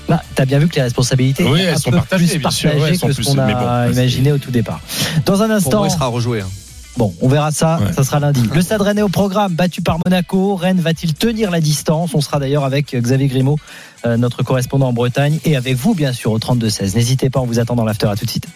Bah, 0.08 0.22
T'as 0.36 0.46
bien 0.46 0.60
vu 0.60 0.68
que 0.68 0.76
les 0.76 0.84
responsabilités 0.84 1.44
Oui, 1.44 1.62
étaient 1.62 1.70
elles 1.70 1.76
un 1.76 1.80
sont 1.80 1.90
peu 1.90 1.98
partagées, 1.98 2.28
plus 2.28 2.38
bien 2.38 2.52
sûr, 2.52 2.70
partagées 2.70 2.84
ouais, 2.84 2.90
elles 2.92 3.00
sont 3.00 3.08
que 3.08 3.14
ce 3.14 3.22
qu'on 3.24 3.40
a 3.40 3.86
bon, 3.88 3.92
imaginé 3.94 4.32
au 4.32 4.38
tout 4.38 4.52
départ. 4.52 4.80
Dans 5.26 5.42
un 5.42 5.48
Pour 5.48 5.56
instant, 5.56 5.78
moi, 5.80 5.88
il 5.88 5.92
sera 5.92 6.06
rejoué. 6.06 6.42
hein. 6.42 6.48
Bon, 6.98 7.14
on 7.22 7.28
verra 7.28 7.52
ça, 7.52 7.80
Ouais. 7.82 7.92
ça 7.94 8.04
sera 8.06 8.20
lundi. 8.22 8.42
Le 8.54 8.62
Stade 8.62 8.82
Rennais 8.82 9.02
au 9.02 9.10
programme, 9.10 9.54
battu 9.54 9.82
par 9.82 9.98
Monaco. 10.06 10.56
Rennes 10.56 10.80
va-t-il 10.80 11.14
tenir 11.14 11.52
la 11.52 11.60
distance? 11.60 12.14
On 12.14 12.22
sera 12.22 12.40
d'ailleurs 12.40 12.64
avec 12.64 12.96
Xavier 12.96 13.28
Grimaud, 13.28 13.58
euh, 14.06 14.16
notre 14.16 14.44
correspondant 14.44 14.88
en 14.88 14.94
Bretagne, 14.94 15.40
et 15.44 15.58
avec 15.58 15.76
vous, 15.76 15.94
bien 15.94 16.14
sûr, 16.14 16.32
au 16.32 16.40
32-16. 16.40 16.96
N'hésitez 16.96 17.30
pas, 17.30 17.42
on 17.42 17.46
vous 17.46 17.60
attend 17.60 17.76
dans 17.76 17.84
l'after. 17.84 18.08
À 18.08 18.16
tout 18.16 18.24
de 18.26 18.30
suite. 18.30 18.48